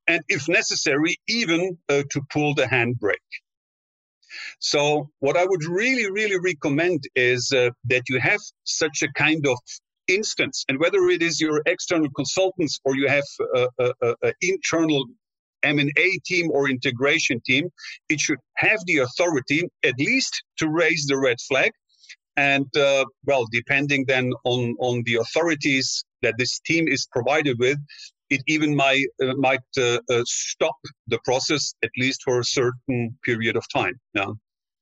and 0.08 0.22
if 0.30 0.48
necessary, 0.48 1.18
even 1.28 1.78
uh, 1.90 2.04
to 2.12 2.22
pull 2.32 2.56
the 2.56 2.64
handbrake. 2.64 3.32
So, 4.60 5.10
what 5.20 5.36
I 5.36 5.46
would 5.46 5.66
really, 5.66 6.10
really 6.10 6.40
recommend 6.40 7.04
is 7.14 7.52
uh, 7.52 7.72
that 7.90 8.04
you 8.08 8.22
have 8.22 8.40
such 8.64 9.02
a 9.04 9.12
kind 9.18 9.46
of 9.46 9.58
instance, 10.08 10.64
and 10.70 10.80
whether 10.80 11.02
it 11.10 11.22
is 11.22 11.42
your 11.42 11.62
external 11.66 12.10
consultants 12.16 12.80
or 12.86 12.96
you 12.96 13.10
have 13.10 13.26
an 14.22 14.34
internal 14.42 15.06
M&A 15.66 16.20
team 16.26 16.50
or 16.52 16.70
integration 16.70 17.42
team, 17.46 17.70
it 18.10 18.20
should 18.20 18.40
have 18.58 18.80
the 18.86 18.98
authority 19.00 19.64
at 19.84 19.96
least 20.00 20.44
to 20.58 20.70
raise 20.70 21.06
the 21.08 21.18
red 21.18 21.38
flag. 21.48 21.72
And 22.38 22.68
uh, 22.78 23.06
well, 23.26 23.46
depending 23.52 24.06
then 24.08 24.34
on, 24.44 24.76
on 24.80 25.04
the 25.06 25.16
authorities 25.16 26.04
that 26.22 26.36
this 26.38 26.60
team 26.60 26.88
is 26.88 27.08
provided 27.12 27.58
with, 27.60 27.78
it 28.30 28.42
even 28.48 28.76
might, 28.76 29.06
uh, 29.24 29.34
might 29.36 29.60
uh, 29.78 30.00
uh 30.10 30.24
stop 30.26 30.76
the 31.08 31.20
process 31.24 31.74
at 31.84 31.92
least 31.98 32.22
for 32.24 32.40
a 32.40 32.44
certain 32.44 33.18
period 33.24 33.56
of 33.56 33.64
time. 33.74 33.94
Yeah 34.14 34.32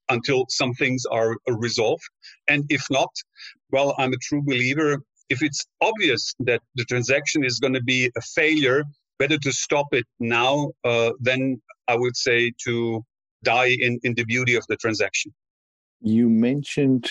until 0.09 0.45
some 0.49 0.73
things 0.73 1.05
are 1.05 1.37
resolved. 1.47 2.03
And 2.47 2.65
if 2.69 2.85
not, 2.89 3.09
well, 3.71 3.95
I'm 3.97 4.13
a 4.13 4.17
true 4.21 4.41
believer. 4.41 4.97
If 5.29 5.41
it's 5.41 5.65
obvious 5.81 6.33
that 6.39 6.61
the 6.75 6.85
transaction 6.85 7.43
is 7.43 7.59
going 7.59 7.73
to 7.73 7.83
be 7.83 8.11
a 8.15 8.21
failure, 8.21 8.83
better 9.19 9.37
to 9.37 9.51
stop 9.51 9.87
it 9.91 10.05
now 10.19 10.71
uh, 10.83 11.11
than 11.19 11.61
I 11.87 11.95
would 11.95 12.15
say 12.15 12.51
to 12.65 13.03
die 13.43 13.75
in, 13.79 13.99
in 14.03 14.13
the 14.15 14.23
beauty 14.23 14.55
of 14.55 14.65
the 14.67 14.77
transaction. 14.77 15.33
You 16.01 16.29
mentioned 16.29 17.09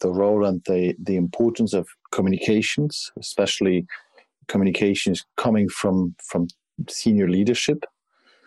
the 0.00 0.10
role 0.10 0.44
and 0.44 0.62
the, 0.66 0.94
the 1.02 1.16
importance 1.16 1.72
of 1.72 1.88
communications, 2.12 3.10
especially 3.18 3.86
communications 4.48 5.24
coming 5.36 5.68
from, 5.68 6.14
from 6.24 6.48
senior 6.88 7.28
leadership. 7.28 7.84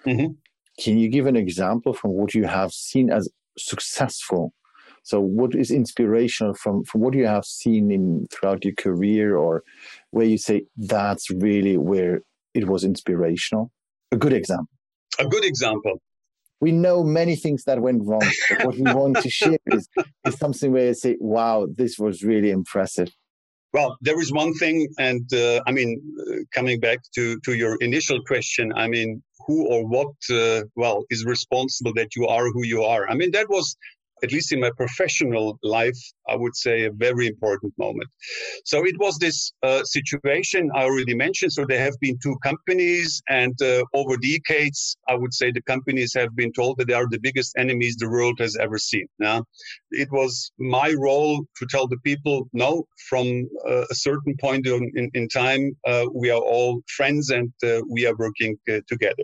Mm-hmm. 0.05 0.33
Can 0.79 0.97
you 0.97 1.09
give 1.09 1.27
an 1.27 1.35
example 1.35 1.93
from 1.93 2.11
what 2.11 2.33
you 2.33 2.45
have 2.45 2.71
seen 2.71 3.11
as 3.11 3.29
successful? 3.57 4.53
So, 5.03 5.19
what 5.19 5.55
is 5.55 5.71
inspirational 5.71 6.53
from, 6.53 6.83
from 6.85 7.01
what 7.01 7.15
you 7.15 7.25
have 7.25 7.45
seen 7.45 7.91
in 7.91 8.27
throughout 8.31 8.63
your 8.63 8.75
career, 8.75 9.35
or 9.35 9.63
where 10.11 10.25
you 10.25 10.37
say 10.37 10.63
that's 10.77 11.29
really 11.31 11.75
where 11.75 12.21
it 12.53 12.67
was 12.67 12.83
inspirational? 12.83 13.71
A 14.11 14.17
good 14.17 14.33
example. 14.33 14.67
A 15.19 15.27
good 15.27 15.45
example. 15.45 16.01
We 16.59 16.71
know 16.71 17.03
many 17.03 17.35
things 17.35 17.63
that 17.63 17.81
went 17.81 18.03
wrong. 18.05 18.27
But 18.49 18.65
what 18.65 18.75
we 18.75 18.83
want 18.83 19.17
to 19.17 19.29
share 19.29 19.57
is, 19.65 19.87
is 20.25 20.35
something 20.37 20.71
where 20.71 20.87
you 20.87 20.93
say, 20.93 21.17
wow, 21.19 21.67
this 21.75 21.97
was 21.97 22.23
really 22.23 22.51
impressive. 22.51 23.09
Well, 23.73 23.97
there 24.01 24.19
is 24.19 24.33
one 24.33 24.53
thing, 24.55 24.89
and 24.99 25.31
uh, 25.33 25.61
I 25.65 25.71
mean, 25.71 26.01
uh, 26.19 26.35
coming 26.53 26.79
back 26.81 26.99
to, 27.15 27.39
to 27.45 27.53
your 27.53 27.77
initial 27.79 28.19
question, 28.27 28.73
I 28.75 28.89
mean, 28.89 29.23
who 29.47 29.65
or 29.65 29.87
what, 29.87 30.13
uh, 30.29 30.63
well, 30.75 31.05
is 31.09 31.23
responsible 31.25 31.93
that 31.95 32.15
you 32.15 32.27
are 32.27 32.45
who 32.47 32.65
you 32.65 32.83
are? 32.83 33.09
I 33.09 33.15
mean, 33.15 33.31
that 33.31 33.49
was 33.49 33.77
at 34.23 34.31
least 34.31 34.51
in 34.51 34.59
my 34.59 34.71
professional 34.77 35.57
life, 35.63 35.97
I 36.27 36.35
would 36.35 36.55
say 36.55 36.85
a 36.85 36.91
very 36.91 37.27
important 37.27 37.73
moment. 37.77 38.09
So 38.65 38.85
it 38.85 38.97
was 38.99 39.17
this 39.17 39.51
uh, 39.63 39.83
situation 39.83 40.69
I 40.75 40.83
already 40.83 41.15
mentioned. 41.15 41.53
So 41.53 41.65
there 41.65 41.83
have 41.83 41.97
been 41.99 42.17
two 42.21 42.35
companies, 42.43 43.21
and 43.29 43.55
uh, 43.61 43.83
over 43.93 44.17
decades, 44.17 44.95
I 45.07 45.15
would 45.15 45.33
say 45.33 45.51
the 45.51 45.61
companies 45.63 46.13
have 46.13 46.35
been 46.35 46.53
told 46.53 46.77
that 46.77 46.87
they 46.87 46.93
are 46.93 47.07
the 47.09 47.19
biggest 47.19 47.53
enemies 47.57 47.95
the 47.95 48.09
world 48.09 48.39
has 48.39 48.55
ever 48.57 48.77
seen. 48.77 49.07
Now, 49.19 49.43
it 49.91 50.09
was 50.11 50.51
my 50.59 50.93
role 50.97 51.43
to 51.57 51.65
tell 51.69 51.87
the 51.87 51.97
people, 52.03 52.47
no, 52.53 52.85
from 53.09 53.47
uh, 53.67 53.85
a 53.89 53.95
certain 53.95 54.35
point 54.39 54.67
in, 54.67 54.91
in, 54.95 55.09
in 55.13 55.27
time, 55.27 55.75
uh, 55.87 56.05
we 56.13 56.29
are 56.29 56.41
all 56.41 56.81
friends 56.97 57.29
and 57.29 57.51
uh, 57.63 57.81
we 57.89 58.05
are 58.05 58.15
working 58.17 58.57
uh, 58.69 58.79
together. 58.87 59.23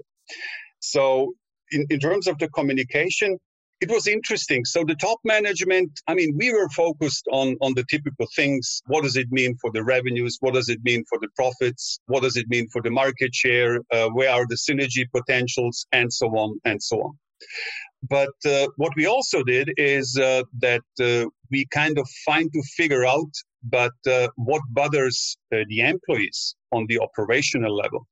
So 0.79 1.33
in, 1.71 1.85
in 1.89 1.99
terms 1.99 2.27
of 2.27 2.37
the 2.37 2.49
communication, 2.49 3.37
it 3.79 3.89
was 3.91 4.07
interesting. 4.07 4.65
So 4.65 4.83
the 4.83 4.95
top 4.95 5.19
management, 5.23 6.01
I 6.07 6.15
mean, 6.15 6.35
we 6.35 6.51
were 6.51 6.69
focused 6.69 7.25
on 7.31 7.55
on 7.61 7.73
the 7.75 7.85
typical 7.89 8.27
things. 8.35 8.81
What 8.87 9.03
does 9.03 9.15
it 9.15 9.31
mean 9.31 9.55
for 9.61 9.71
the 9.71 9.83
revenues? 9.83 10.37
What 10.39 10.53
does 10.55 10.69
it 10.69 10.79
mean 10.83 11.03
for 11.09 11.19
the 11.19 11.29
profits? 11.35 11.99
What 12.07 12.23
does 12.23 12.37
it 12.37 12.47
mean 12.49 12.67
for 12.69 12.81
the 12.81 12.91
market 12.91 13.33
share? 13.35 13.79
Uh, 13.91 14.09
where 14.09 14.31
are 14.31 14.47
the 14.47 14.55
synergy 14.55 15.05
potentials, 15.11 15.85
and 15.91 16.11
so 16.11 16.27
on 16.29 16.59
and 16.65 16.81
so 16.81 16.97
on. 17.01 17.17
But 18.03 18.35
uh, 18.45 18.67
what 18.77 18.93
we 18.95 19.05
also 19.05 19.43
did 19.43 19.71
is 19.77 20.17
uh, 20.17 20.43
that 20.59 20.87
uh, 20.99 21.29
we 21.51 21.65
kind 21.71 21.97
of 21.97 22.07
find 22.25 22.51
to 22.53 22.61
figure 22.75 23.05
out, 23.05 23.31
but 23.63 23.93
uh, 24.07 24.27
what 24.35 24.61
bothers 24.69 25.37
uh, 25.53 25.63
the 25.67 25.81
employees 25.81 26.55
on 26.71 26.85
the 26.87 26.99
operational 26.99 27.75
level. 27.75 28.07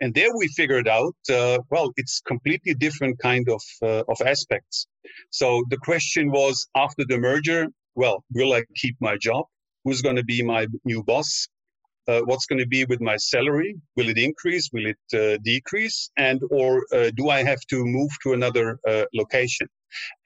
And 0.00 0.14
there 0.14 0.30
we 0.36 0.48
figured 0.48 0.88
out, 0.88 1.16
uh, 1.30 1.58
well, 1.70 1.92
it's 1.96 2.20
completely 2.20 2.74
different 2.74 3.18
kind 3.18 3.48
of, 3.48 3.62
uh, 3.82 4.02
of 4.08 4.20
aspects. 4.24 4.86
So 5.30 5.64
the 5.70 5.78
question 5.78 6.30
was 6.30 6.68
after 6.74 7.04
the 7.06 7.18
merger, 7.18 7.68
well, 7.94 8.24
will 8.32 8.52
I 8.52 8.62
keep 8.76 8.96
my 9.00 9.16
job? 9.16 9.44
Who's 9.84 10.02
going 10.02 10.16
to 10.16 10.24
be 10.24 10.42
my 10.42 10.66
new 10.84 11.02
boss? 11.02 11.48
Uh, 12.08 12.20
what's 12.24 12.46
going 12.46 12.58
to 12.58 12.66
be 12.66 12.84
with 12.86 13.00
my 13.00 13.16
salary? 13.16 13.76
Will 13.96 14.08
it 14.08 14.18
increase? 14.18 14.70
Will 14.72 14.86
it 14.86 15.04
uh, 15.14 15.38
decrease? 15.42 16.10
And 16.16 16.40
or 16.50 16.84
uh, 16.92 17.10
do 17.14 17.28
I 17.28 17.44
have 17.44 17.60
to 17.70 17.84
move 17.84 18.10
to 18.22 18.32
another 18.32 18.78
uh, 18.88 19.04
location? 19.14 19.68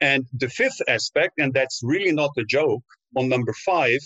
And 0.01 0.25
the 0.33 0.49
fifth 0.49 0.81
aspect, 0.87 1.33
and 1.37 1.53
that's 1.53 1.81
really 1.83 2.11
not 2.11 2.31
a 2.37 2.43
joke, 2.43 2.83
on 3.15 3.29
number 3.29 3.53
five, 3.65 3.99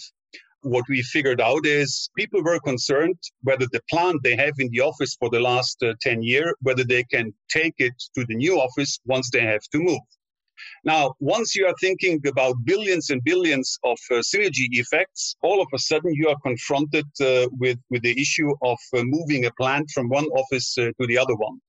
what 0.62 0.86
we 0.90 1.02
figured 1.02 1.42
out 1.42 1.66
is 1.66 2.10
people 2.18 2.44
were 2.44 2.60
concerned 2.60 3.18
whether 3.44 3.66
the 3.72 3.82
plant 3.90 4.22
they 4.24 4.36
have 4.36 4.54
in 4.60 4.70
the 4.72 4.82
office 4.82 5.16
for 5.20 5.30
the 5.30 5.40
last 5.40 5.82
uh, 5.84 5.94
10 6.02 6.22
years, 6.22 6.54
whether 6.62 6.84
they 6.84 7.04
can 7.04 7.34
take 7.50 7.76
it 7.78 7.94
to 8.16 8.26
the 8.28 8.36
new 8.36 8.60
office 8.60 9.00
once 9.06 9.30
they 9.32 9.42
have 9.42 9.62
to 9.72 9.80
move. 9.80 10.02
Now, 10.84 11.14
once 11.20 11.56
you 11.56 11.66
are 11.68 11.76
thinking 11.80 12.20
about 12.28 12.66
billions 12.66 13.10
and 13.10 13.24
billions 13.24 13.80
of 13.86 13.98
uh, 14.12 14.16
synergy 14.16 14.68
effects, 14.72 15.36
all 15.42 15.62
of 15.62 15.68
a 15.74 15.80
sudden 15.80 16.14
you 16.14 16.28
are 16.28 16.40
confronted 16.44 17.06
uh, 17.22 17.48
with, 17.58 17.80
with 17.90 18.02
the 18.02 18.20
issue 18.20 18.52
of 18.62 18.78
uh, 18.94 19.04
moving 19.04 19.46
a 19.46 19.52
plant 19.54 19.90
from 19.94 20.10
one 20.10 20.26
office 20.26 20.78
uh, 20.78 20.92
to 21.00 21.08
the 21.08 21.18
other 21.18 21.36
one 21.36 21.60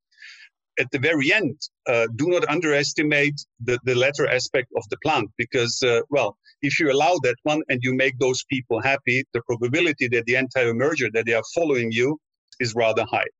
at 0.81 0.91
the 0.91 0.99
very 0.99 1.29
end, 1.41 1.57
uh, 1.93 2.07
do 2.17 2.27
not 2.35 2.49
underestimate 2.49 3.39
the, 3.67 3.79
the 3.85 3.95
latter 3.95 4.27
aspect 4.39 4.69
of 4.79 4.85
the 4.91 4.97
plant 5.05 5.29
because, 5.37 5.75
uh, 5.83 6.01
well, 6.09 6.31
if 6.63 6.81
you 6.81 6.91
allow 6.91 7.15
that 7.23 7.37
one 7.43 7.63
and 7.69 7.81
you 7.83 7.93
make 7.95 8.19
those 8.19 8.43
people 8.45 8.81
happy, 8.81 9.19
the 9.35 9.43
probability 9.43 10.09
that 10.09 10.25
the 10.27 10.37
entire 10.37 10.75
merger 10.75 11.09
that 11.15 11.27
they 11.27 11.35
are 11.35 11.49
following 11.55 11.93
you 11.93 12.19
is 12.61 12.75
rather 12.75 13.05
high. 13.05 13.31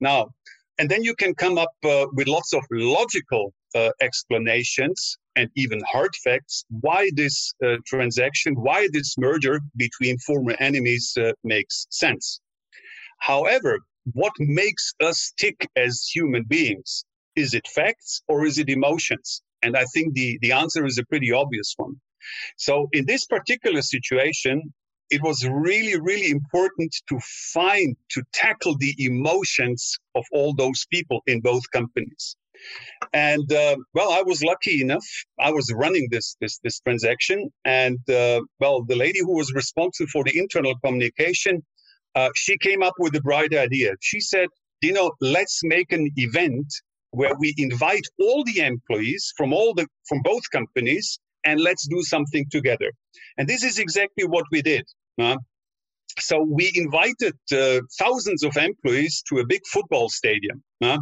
Now, 0.00 0.20
and 0.78 0.90
then 0.90 1.02
you 1.02 1.14
can 1.14 1.34
come 1.34 1.56
up 1.58 1.74
uh, 1.84 2.06
with 2.12 2.28
lots 2.28 2.52
of 2.52 2.62
logical 2.70 3.52
uh, 3.74 3.90
explanations 4.00 5.18
and 5.36 5.48
even 5.54 5.80
hard 5.92 6.14
facts 6.24 6.64
why 6.80 7.10
this 7.14 7.54
uh, 7.64 7.76
transaction, 7.86 8.54
why 8.54 8.88
this 8.92 9.16
merger 9.18 9.60
between 9.76 10.18
former 10.18 10.54
enemies 10.60 11.16
uh, 11.18 11.32
makes 11.44 11.86
sense. 11.90 12.40
However, 13.20 13.78
what 14.12 14.32
makes 14.38 14.94
us 15.00 15.32
tick 15.36 15.68
as 15.76 16.06
human 16.06 16.44
beings? 16.44 17.04
Is 17.34 17.54
it 17.54 17.66
facts 17.66 18.22
or 18.28 18.46
is 18.46 18.58
it 18.58 18.68
emotions? 18.68 19.42
And 19.62 19.76
I 19.76 19.84
think 19.84 20.14
the, 20.14 20.38
the 20.40 20.52
answer 20.52 20.86
is 20.86 20.98
a 20.98 21.04
pretty 21.04 21.32
obvious 21.32 21.74
one. 21.76 21.96
So 22.56 22.88
in 22.92 23.06
this 23.06 23.26
particular 23.26 23.82
situation, 23.82 24.72
it 25.10 25.22
was 25.22 25.46
really, 25.46 25.98
really 26.00 26.30
important 26.30 26.94
to 27.08 27.18
find, 27.52 27.96
to 28.10 28.22
tackle 28.32 28.76
the 28.78 28.94
emotions 28.98 29.98
of 30.14 30.24
all 30.32 30.54
those 30.54 30.86
people 30.90 31.22
in 31.26 31.40
both 31.40 31.70
companies. 31.70 32.36
And 33.12 33.52
uh, 33.52 33.76
well, 33.94 34.12
I 34.12 34.22
was 34.22 34.42
lucky 34.42 34.80
enough. 34.80 35.06
I 35.38 35.50
was 35.52 35.70
running 35.74 36.08
this 36.10 36.36
this 36.40 36.58
this 36.64 36.80
transaction, 36.80 37.50
and 37.66 37.98
uh, 38.08 38.40
well, 38.58 38.82
the 38.82 38.96
lady 38.96 39.20
who 39.20 39.36
was 39.36 39.52
responsible 39.52 40.08
for 40.10 40.24
the 40.24 40.38
internal 40.38 40.74
communication 40.82 41.62
uh, 42.16 42.30
she 42.34 42.56
came 42.58 42.82
up 42.82 42.94
with 42.98 43.14
a 43.14 43.20
bright 43.20 43.54
idea. 43.54 43.94
She 44.00 44.20
said, 44.20 44.48
you 44.80 44.92
know, 44.92 45.12
let's 45.20 45.60
make 45.62 45.92
an 45.92 46.10
event 46.16 46.66
where 47.10 47.34
we 47.38 47.54
invite 47.56 48.06
all 48.18 48.42
the 48.44 48.60
employees 48.60 49.32
from 49.36 49.52
all 49.52 49.74
the 49.74 49.86
from 50.08 50.20
both 50.22 50.50
companies 50.50 51.18
and 51.44 51.60
let's 51.60 51.86
do 51.86 52.02
something 52.02 52.46
together. 52.50 52.90
And 53.38 53.48
this 53.48 53.62
is 53.62 53.78
exactly 53.78 54.26
what 54.26 54.46
we 54.50 54.62
did. 54.62 54.84
Uh, 55.20 55.36
so 56.18 56.42
we 56.42 56.72
invited 56.74 57.34
uh, 57.52 57.80
thousands 57.98 58.42
of 58.42 58.56
employees 58.56 59.22
to 59.28 59.38
a 59.38 59.46
big 59.46 59.60
football 59.66 60.08
stadium. 60.08 60.62
Uh, 60.82 60.98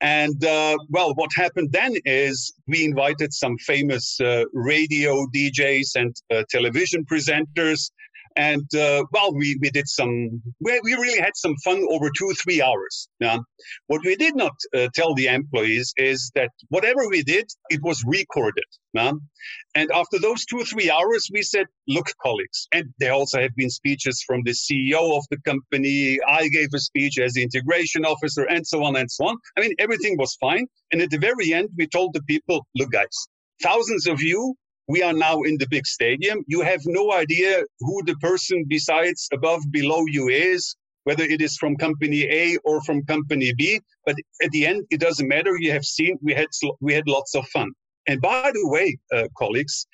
and 0.00 0.44
uh, 0.44 0.76
well, 0.90 1.14
what 1.14 1.30
happened 1.34 1.70
then 1.72 1.94
is 2.04 2.52
we 2.66 2.84
invited 2.84 3.32
some 3.32 3.56
famous 3.58 4.20
uh, 4.20 4.44
radio 4.52 5.26
DJs 5.34 5.94
and 5.94 6.16
uh, 6.32 6.42
television 6.50 7.04
presenters 7.04 7.90
And 8.36 8.66
uh, 8.74 9.04
well, 9.12 9.34
we, 9.34 9.58
we 9.60 9.70
did 9.70 9.88
some, 9.88 10.42
we, 10.60 10.80
we 10.82 10.94
really 10.94 11.20
had 11.20 11.36
some 11.36 11.54
fun 11.64 11.84
over 11.90 12.10
two, 12.16 12.32
three 12.42 12.62
hours. 12.62 13.08
Yeah? 13.20 13.38
What 13.86 14.02
we 14.04 14.16
did 14.16 14.36
not 14.36 14.52
uh, 14.74 14.88
tell 14.94 15.14
the 15.14 15.26
employees 15.26 15.92
is 15.96 16.30
that 16.34 16.50
whatever 16.68 17.08
we 17.08 17.22
did, 17.22 17.46
it 17.70 17.80
was 17.82 18.02
recorded. 18.06 18.64
Yeah? 18.94 19.12
And 19.74 19.90
after 19.92 20.18
those 20.18 20.44
two, 20.44 20.64
three 20.64 20.90
hours, 20.90 21.28
we 21.32 21.42
said, 21.42 21.66
look, 21.88 22.06
colleagues, 22.22 22.68
and 22.72 22.92
there 22.98 23.12
also 23.12 23.40
have 23.40 23.54
been 23.56 23.70
speeches 23.70 24.22
from 24.26 24.42
the 24.44 24.52
CEO 24.52 25.16
of 25.16 25.24
the 25.30 25.38
company. 25.44 26.18
I 26.26 26.48
gave 26.48 26.68
a 26.74 26.78
speech 26.78 27.18
as 27.18 27.32
the 27.32 27.42
integration 27.42 28.04
officer 28.04 28.44
and 28.44 28.66
so 28.66 28.84
on 28.84 28.96
and 28.96 29.10
so 29.10 29.26
on. 29.26 29.36
I 29.56 29.62
mean, 29.62 29.74
everything 29.78 30.16
was 30.18 30.36
fine. 30.40 30.66
And 30.92 31.00
at 31.00 31.10
the 31.10 31.18
very 31.18 31.52
end, 31.52 31.70
we 31.76 31.86
told 31.86 32.12
the 32.12 32.22
people, 32.22 32.66
look, 32.76 32.90
guys, 32.92 33.26
thousands 33.62 34.06
of 34.06 34.20
you 34.20 34.54
we 34.92 35.02
are 35.02 35.14
now 35.28 35.36
in 35.48 35.56
the 35.58 35.68
big 35.76 35.86
stadium. 35.86 36.44
You 36.54 36.60
have 36.60 36.82
no 36.84 37.04
idea 37.12 37.64
who 37.80 37.96
the 38.04 38.16
person 38.16 38.66
besides 38.68 39.20
above, 39.32 39.62
below 39.70 40.02
you 40.16 40.28
is, 40.28 40.76
whether 41.04 41.24
it 41.34 41.40
is 41.40 41.56
from 41.56 41.76
company 41.76 42.22
A 42.42 42.58
or 42.68 42.82
from 42.82 42.98
company 43.14 43.54
B. 43.60 43.80
But 44.04 44.16
at 44.44 44.50
the 44.50 44.66
end, 44.66 44.80
it 44.90 45.00
doesn't 45.00 45.26
matter. 45.36 45.54
You 45.58 45.72
have 45.72 45.86
seen 45.96 46.18
we 46.22 46.34
had 46.34 46.50
we 46.86 46.92
had 46.98 47.06
lots 47.16 47.34
of 47.34 47.44
fun. 47.48 47.70
And 48.08 48.20
by 48.20 48.50
the 48.52 48.68
way, 48.74 48.98
uh, 49.16 49.28
colleagues, 49.42 49.86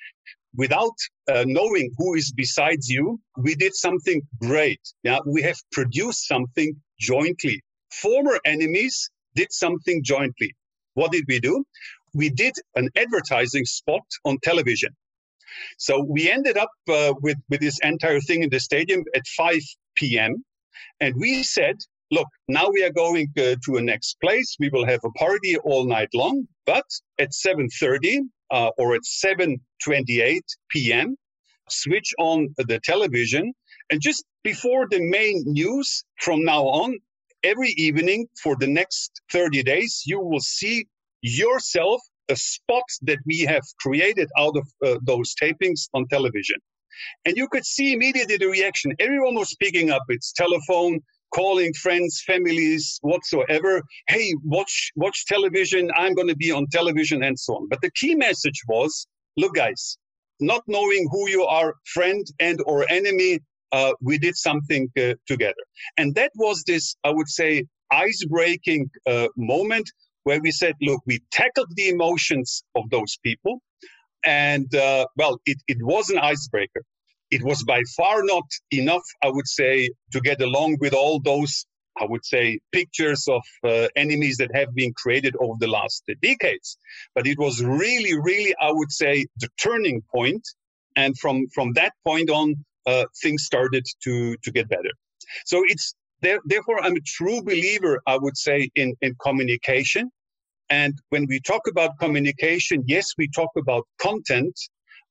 without 0.63 0.97
uh, 1.31 1.45
knowing 1.47 1.87
who 1.97 2.15
is 2.15 2.33
besides 2.43 2.89
you, 2.89 3.05
we 3.37 3.55
did 3.55 3.73
something 3.75 4.19
great. 4.41 4.81
Yeah, 5.03 5.19
we 5.25 5.41
have 5.43 5.59
produced 5.71 6.27
something 6.27 6.69
jointly. 6.99 7.57
Former 8.05 8.37
enemies 8.45 8.95
did 9.35 9.51
something 9.51 10.03
jointly. 10.03 10.51
What 10.95 11.11
did 11.13 11.25
we 11.27 11.39
do? 11.39 11.63
We 12.13 12.29
did 12.29 12.53
an 12.75 12.89
advertising 12.95 13.65
spot 13.65 14.05
on 14.25 14.37
television. 14.43 14.95
So 15.77 16.03
we 16.03 16.29
ended 16.29 16.57
up 16.57 16.71
uh, 16.87 17.13
with, 17.21 17.37
with 17.49 17.59
this 17.61 17.79
entire 17.83 18.19
thing 18.21 18.43
in 18.43 18.49
the 18.49 18.59
stadium 18.59 19.03
at 19.15 19.25
5 19.37 19.59
p.m. 19.95 20.43
And 20.99 21.15
we 21.17 21.43
said, 21.43 21.75
look, 22.11 22.27
now 22.47 22.69
we 22.69 22.83
are 22.83 22.91
going 22.91 23.29
uh, 23.37 23.55
to 23.65 23.77
a 23.77 23.81
next 23.81 24.17
place. 24.21 24.55
We 24.59 24.69
will 24.69 24.85
have 24.85 25.01
a 25.03 25.11
party 25.11 25.57
all 25.57 25.85
night 25.85 26.09
long. 26.13 26.47
But 26.65 26.85
at 27.19 27.31
7.30 27.31 28.19
uh, 28.51 28.71
or 28.77 28.95
at 28.95 29.01
7.28 29.01 30.39
p.m., 30.69 31.15
switch 31.69 32.13
on 32.19 32.53
the 32.57 32.79
television. 32.83 33.53
And 33.91 34.01
just 34.01 34.23
before 34.43 34.87
the 34.89 34.99
main 35.01 35.43
news 35.45 36.03
from 36.19 36.43
now 36.43 36.63
on, 36.63 36.97
every 37.43 37.73
evening 37.77 38.27
for 38.41 38.55
the 38.59 38.67
next 38.67 39.21
30 39.31 39.63
days, 39.63 40.03
you 40.05 40.19
will 40.19 40.41
see 40.41 40.87
yourself 41.21 42.01
a 42.29 42.35
spot 42.35 42.83
that 43.01 43.19
we 43.25 43.39
have 43.39 43.63
created 43.79 44.29
out 44.37 44.55
of 44.55 44.67
uh, 44.85 44.99
those 45.03 45.33
tapings 45.41 45.87
on 45.93 46.07
television. 46.09 46.57
And 47.25 47.37
you 47.37 47.47
could 47.47 47.65
see 47.65 47.93
immediately 47.93 48.37
the 48.37 48.47
reaction. 48.47 48.93
Everyone 48.99 49.35
was 49.35 49.55
picking 49.59 49.89
up 49.89 50.03
its 50.09 50.31
telephone, 50.33 50.99
calling 51.33 51.73
friends, 51.73 52.21
families, 52.25 52.99
whatsoever. 53.01 53.81
Hey, 54.07 54.33
watch 54.43 54.91
watch 54.95 55.25
television. 55.25 55.89
I'm 55.97 56.13
going 56.13 56.27
to 56.27 56.35
be 56.35 56.51
on 56.51 56.67
television 56.71 57.23
and 57.23 57.39
so 57.39 57.55
on. 57.55 57.67
But 57.69 57.81
the 57.81 57.91
key 57.91 58.15
message 58.15 58.61
was, 58.67 59.07
look, 59.37 59.55
guys, 59.55 59.97
not 60.39 60.63
knowing 60.67 61.07
who 61.11 61.29
you 61.29 61.43
are, 61.43 61.75
friend 61.85 62.25
and 62.39 62.59
or 62.65 62.89
enemy, 62.89 63.39
uh, 63.71 63.93
we 64.01 64.17
did 64.17 64.35
something 64.35 64.89
uh, 64.99 65.13
together. 65.27 65.63
And 65.97 66.15
that 66.15 66.31
was 66.35 66.63
this, 66.63 66.95
I 67.03 67.11
would 67.11 67.29
say, 67.29 67.65
ice-breaking 67.91 68.89
uh, 69.07 69.27
moment 69.37 69.89
where 70.23 70.41
we 70.41 70.51
said, 70.51 70.75
look, 70.81 71.01
we 71.05 71.21
tackled 71.31 71.69
the 71.75 71.89
emotions 71.89 72.63
of 72.75 72.89
those 72.89 73.17
people. 73.23 73.61
And 74.23 74.73
uh, 74.75 75.05
well, 75.15 75.39
it, 75.45 75.57
it 75.67 75.77
was 75.81 76.09
an 76.09 76.17
icebreaker. 76.17 76.83
It 77.31 77.43
was 77.43 77.63
by 77.63 77.83
far 77.95 78.23
not 78.23 78.43
enough, 78.71 79.03
I 79.23 79.29
would 79.29 79.47
say, 79.47 79.89
to 80.13 80.19
get 80.19 80.41
along 80.41 80.77
with 80.81 80.93
all 80.93 81.19
those, 81.19 81.65
I 81.99 82.05
would 82.05 82.25
say, 82.25 82.59
pictures 82.71 83.27
of 83.27 83.43
uh, 83.63 83.87
enemies 83.95 84.37
that 84.37 84.49
have 84.53 84.73
been 84.73 84.93
created 84.93 85.35
over 85.39 85.53
the 85.59 85.67
last 85.67 86.03
decades. 86.21 86.77
But 87.15 87.27
it 87.27 87.37
was 87.37 87.63
really, 87.63 88.19
really, 88.19 88.55
I 88.59 88.71
would 88.71 88.91
say, 88.91 89.27
the 89.37 89.49
turning 89.61 90.01
point. 90.13 90.41
And 90.95 91.17
from, 91.17 91.47
from 91.53 91.73
that 91.73 91.93
point 92.05 92.29
on, 92.29 92.55
uh, 92.85 93.05
things 93.21 93.43
started 93.43 93.85
to, 94.03 94.35
to 94.43 94.51
get 94.51 94.67
better. 94.67 94.91
So 95.45 95.63
it's 95.67 95.93
therefore, 96.21 96.83
I'm 96.83 96.95
a 96.95 97.01
true 97.01 97.41
believer, 97.41 98.01
I 98.07 98.17
would 98.17 98.37
say, 98.37 98.69
in, 98.75 98.95
in 99.01 99.15
communication. 99.21 100.11
And 100.69 100.93
when 101.09 101.25
we 101.27 101.39
talk 101.39 101.61
about 101.67 101.97
communication, 101.99 102.83
yes, 102.87 103.07
we 103.17 103.27
talk 103.29 103.49
about 103.57 103.87
content, 103.99 104.53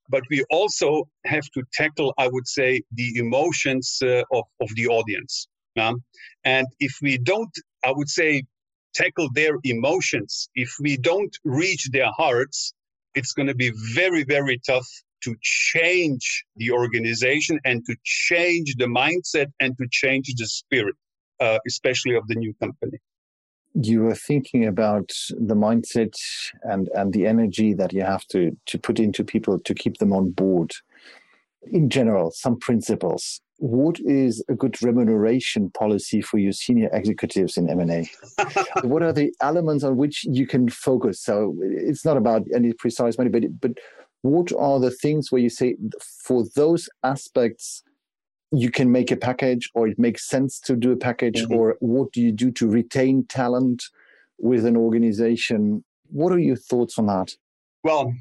but 0.08 0.22
we 0.30 0.44
also 0.50 1.08
have 1.26 1.44
to 1.54 1.62
tackle, 1.72 2.14
I 2.18 2.28
would 2.28 2.46
say, 2.46 2.82
the 2.92 3.18
emotions 3.18 3.98
uh, 4.02 4.22
of, 4.32 4.44
of 4.60 4.68
the 4.74 4.86
audience. 4.88 5.48
and 6.44 6.66
if 6.80 6.92
we 7.02 7.18
don't, 7.18 7.50
I 7.84 7.92
would 7.92 8.08
say, 8.08 8.44
tackle 8.94 9.28
their 9.34 9.54
emotions, 9.64 10.48
if 10.54 10.70
we 10.80 10.96
don't 10.96 11.36
reach 11.44 11.88
their 11.92 12.10
hearts, 12.16 12.72
it's 13.14 13.32
going 13.32 13.48
to 13.48 13.54
be 13.54 13.72
very, 13.94 14.24
very 14.24 14.58
tough 14.66 14.88
to 15.24 15.34
change 15.42 16.44
the 16.56 16.70
organization 16.70 17.58
and 17.64 17.84
to 17.86 17.94
change 18.04 18.74
the 18.76 18.86
mindset 18.86 19.46
and 19.60 19.76
to 19.78 19.86
change 19.90 20.34
the 20.36 20.46
spirit, 20.46 20.94
uh, 21.40 21.58
especially 21.66 22.14
of 22.14 22.26
the 22.28 22.34
new 22.34 22.54
company. 22.60 22.98
You 23.74 24.02
were 24.02 24.14
thinking 24.14 24.66
about 24.66 25.10
the 25.30 25.54
mindset 25.54 26.14
and 26.62 26.88
and 26.94 27.12
the 27.12 27.26
energy 27.26 27.74
that 27.74 27.92
you 27.92 28.02
have 28.02 28.26
to 28.28 28.56
to 28.66 28.78
put 28.78 28.98
into 28.98 29.22
people 29.24 29.58
to 29.58 29.74
keep 29.74 29.98
them 29.98 30.12
on 30.12 30.30
board. 30.30 30.72
In 31.70 31.90
general 31.90 32.30
some 32.30 32.58
principles. 32.58 33.40
What 33.60 33.98
is 33.98 34.42
a 34.48 34.54
good 34.54 34.80
remuneration 34.80 35.70
policy 35.70 36.22
for 36.22 36.38
your 36.38 36.52
senior 36.52 36.88
executives 36.92 37.56
in 37.56 37.68
m&a 37.68 38.08
what 38.84 39.02
are 39.02 39.12
the 39.12 39.34
elements 39.42 39.82
on 39.82 39.96
which 39.96 40.24
you 40.24 40.46
can 40.46 40.68
focus? 40.68 41.20
So 41.20 41.56
it's 41.60 42.04
not 42.04 42.16
about 42.16 42.42
any 42.54 42.72
precise 42.72 43.18
money 43.18 43.30
but 43.30 43.42
but 43.60 43.72
what 44.22 44.52
are 44.52 44.80
the 44.80 44.90
things 44.90 45.30
where 45.30 45.40
you 45.40 45.50
say 45.50 45.76
for 46.24 46.44
those 46.54 46.88
aspects 47.04 47.82
you 48.50 48.70
can 48.70 48.90
make 48.90 49.10
a 49.10 49.16
package 49.16 49.70
or 49.74 49.88
it 49.88 49.98
makes 49.98 50.28
sense 50.28 50.58
to 50.60 50.74
do 50.74 50.92
a 50.92 50.96
package 50.96 51.42
mm-hmm. 51.42 51.54
or 51.54 51.76
what 51.80 52.12
do 52.12 52.20
you 52.22 52.32
do 52.32 52.50
to 52.52 52.66
retain 52.66 53.24
talent 53.26 53.84
with 54.38 54.64
an 54.64 54.76
organization? 54.76 55.84
What 56.10 56.32
are 56.32 56.38
your 56.38 56.56
thoughts 56.56 56.98
on 56.98 57.06
that? 57.06 57.34
Well 57.84 58.12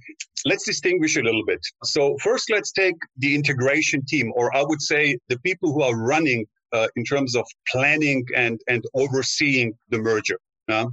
let's 0.45 0.65
distinguish 0.65 1.17
a 1.17 1.21
little 1.21 1.45
bit. 1.45 1.65
So 1.83 2.17
first 2.21 2.49
let's 2.51 2.71
take 2.71 2.95
the 3.17 3.35
integration 3.35 4.05
team 4.05 4.31
or 4.35 4.55
i 4.55 4.63
would 4.63 4.81
say 4.81 5.17
the 5.29 5.39
people 5.39 5.73
who 5.73 5.81
are 5.81 5.95
running 5.95 6.45
uh, 6.73 6.87
in 6.95 7.03
terms 7.03 7.35
of 7.35 7.45
planning 7.71 8.25
and 8.35 8.61
and 8.67 8.83
overseeing 8.93 9.73
the 9.89 9.97
merger 9.97 10.37
uh, 10.67 10.87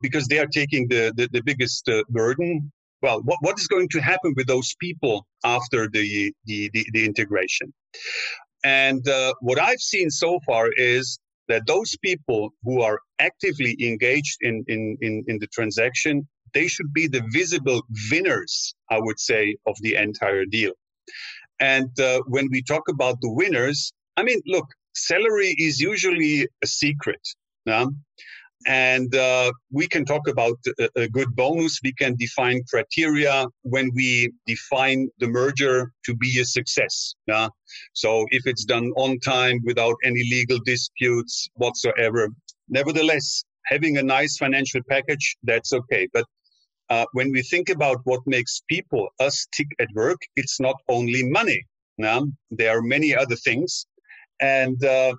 because 0.00 0.26
they 0.28 0.38
are 0.38 0.46
taking 0.46 0.88
the 0.88 1.12
the, 1.16 1.28
the 1.32 1.42
biggest 1.42 1.88
uh, 1.88 2.02
burden 2.08 2.72
well 3.02 3.20
what, 3.22 3.38
what 3.40 3.58
is 3.58 3.66
going 3.66 3.88
to 3.88 4.00
happen 4.00 4.32
with 4.36 4.46
those 4.46 4.74
people 4.80 5.26
after 5.44 5.88
the 5.88 6.32
the, 6.46 6.70
the, 6.72 6.86
the 6.92 7.04
integration 7.04 7.72
and 8.64 9.06
uh, 9.08 9.34
what 9.40 9.58
I've 9.58 9.80
seen 9.80 10.10
so 10.10 10.38
far 10.46 10.70
is 10.76 11.18
that 11.48 11.66
those 11.66 11.96
people 12.02 12.50
who 12.62 12.80
are 12.80 13.00
actively 13.18 13.76
engaged 13.80 14.38
in, 14.40 14.64
in, 14.68 14.96
in, 15.00 15.24
in, 15.26 15.38
the 15.38 15.48
transaction, 15.48 16.26
they 16.54 16.68
should 16.68 16.92
be 16.92 17.08
the 17.08 17.22
visible 17.30 17.82
winners, 18.10 18.74
I 18.90 19.00
would 19.00 19.18
say, 19.18 19.56
of 19.66 19.76
the 19.80 19.96
entire 19.96 20.44
deal. 20.44 20.72
And 21.58 21.90
uh, 22.00 22.20
when 22.26 22.48
we 22.50 22.62
talk 22.62 22.88
about 22.88 23.20
the 23.20 23.30
winners, 23.30 23.92
I 24.16 24.22
mean, 24.22 24.40
look, 24.46 24.66
salary 24.94 25.54
is 25.58 25.80
usually 25.80 26.48
a 26.62 26.66
secret. 26.66 27.20
Yeah? 27.66 27.86
And 28.66 29.14
uh, 29.14 29.52
we 29.70 29.88
can 29.88 30.04
talk 30.04 30.28
about 30.28 30.56
a, 30.78 30.88
a, 30.96 31.08
good 31.08 31.34
bonus. 31.34 31.80
We 31.82 31.92
can 31.94 32.16
define 32.16 32.62
criteria 32.70 33.46
when 33.62 33.90
we 33.94 34.32
define 34.46 35.08
the 35.18 35.28
merger 35.28 35.92
to 36.06 36.14
be 36.14 36.38
a 36.40 36.44
success. 36.44 37.14
Yeah? 37.26 37.48
So 37.94 38.26
if 38.30 38.46
it's 38.46 38.64
done 38.64 38.92
on 38.96 39.18
time 39.20 39.60
without 39.64 39.96
any 40.04 40.22
legal 40.30 40.58
disputes 40.64 41.48
whatsoever. 41.54 42.28
Nevertheless, 42.68 43.44
having 43.66 43.98
a 43.98 44.02
nice 44.02 44.36
financial 44.36 44.80
package, 44.88 45.36
that's 45.42 45.72
okay. 45.72 46.08
But 46.12 46.24
uh, 46.90 47.06
when 47.12 47.32
we 47.32 47.42
think 47.42 47.68
about 47.68 48.00
what 48.04 48.20
makes 48.26 48.62
people, 48.68 49.08
us 49.18 49.46
tick 49.56 49.68
at 49.80 49.88
work, 49.94 50.18
it's 50.36 50.60
not 50.60 50.76
only 50.88 51.22
money. 51.24 51.64
Yeah? 51.98 52.20
There 52.50 52.76
are 52.76 52.82
many 52.82 53.14
other 53.14 53.36
things. 53.36 53.86
And 54.40 54.84
uh, 54.84 55.14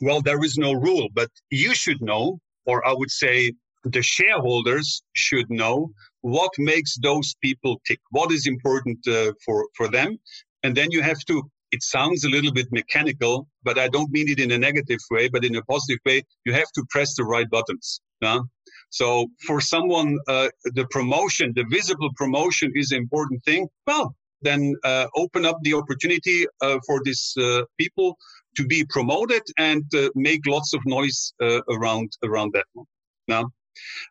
well, 0.00 0.20
there 0.20 0.42
is 0.44 0.56
no 0.58 0.72
rule, 0.72 1.08
but 1.14 1.30
you 1.50 1.74
should 1.74 2.00
know 2.00 2.38
or 2.66 2.86
I 2.86 2.92
would 2.92 3.10
say 3.10 3.52
the 3.84 4.02
shareholders 4.02 5.02
should 5.12 5.48
know 5.50 5.90
what 6.22 6.50
makes 6.58 6.96
those 6.98 7.34
people 7.42 7.80
tick, 7.86 8.00
what 8.10 8.32
is 8.32 8.46
important 8.46 8.98
uh, 9.06 9.32
for, 9.44 9.68
for 9.76 9.88
them. 9.88 10.18
And 10.62 10.74
then 10.74 10.90
you 10.90 11.02
have 11.02 11.18
to, 11.26 11.42
it 11.70 11.82
sounds 11.82 12.24
a 12.24 12.30
little 12.30 12.52
bit 12.52 12.68
mechanical, 12.72 13.46
but 13.62 13.78
I 13.78 13.88
don't 13.88 14.10
mean 14.10 14.28
it 14.30 14.40
in 14.40 14.52
a 14.52 14.58
negative 14.58 15.00
way, 15.10 15.28
but 15.28 15.44
in 15.44 15.54
a 15.56 15.62
positive 15.64 15.98
way, 16.06 16.22
you 16.46 16.54
have 16.54 16.70
to 16.76 16.84
press 16.88 17.14
the 17.14 17.24
right 17.24 17.48
buttons. 17.50 18.00
Yeah? 18.22 18.40
So 18.88 19.26
for 19.46 19.60
someone, 19.60 20.18
uh, 20.28 20.48
the 20.64 20.86
promotion, 20.86 21.52
the 21.54 21.66
visible 21.68 22.10
promotion 22.16 22.72
is 22.74 22.92
an 22.92 22.98
important 22.98 23.44
thing. 23.44 23.68
Well, 23.86 24.16
then 24.44 24.74
uh, 24.84 25.06
open 25.16 25.44
up 25.44 25.58
the 25.62 25.74
opportunity 25.74 26.46
uh, 26.60 26.78
for 26.86 27.00
these 27.04 27.34
uh, 27.38 27.62
people 27.78 28.16
to 28.56 28.66
be 28.66 28.84
promoted 28.84 29.42
and 29.58 29.84
uh, 29.94 30.08
make 30.14 30.46
lots 30.46 30.74
of 30.74 30.80
noise 30.86 31.32
uh, 31.42 31.60
around 31.70 32.12
around 32.24 32.52
that 32.54 32.66
one. 32.74 32.86
Now, 33.26 33.50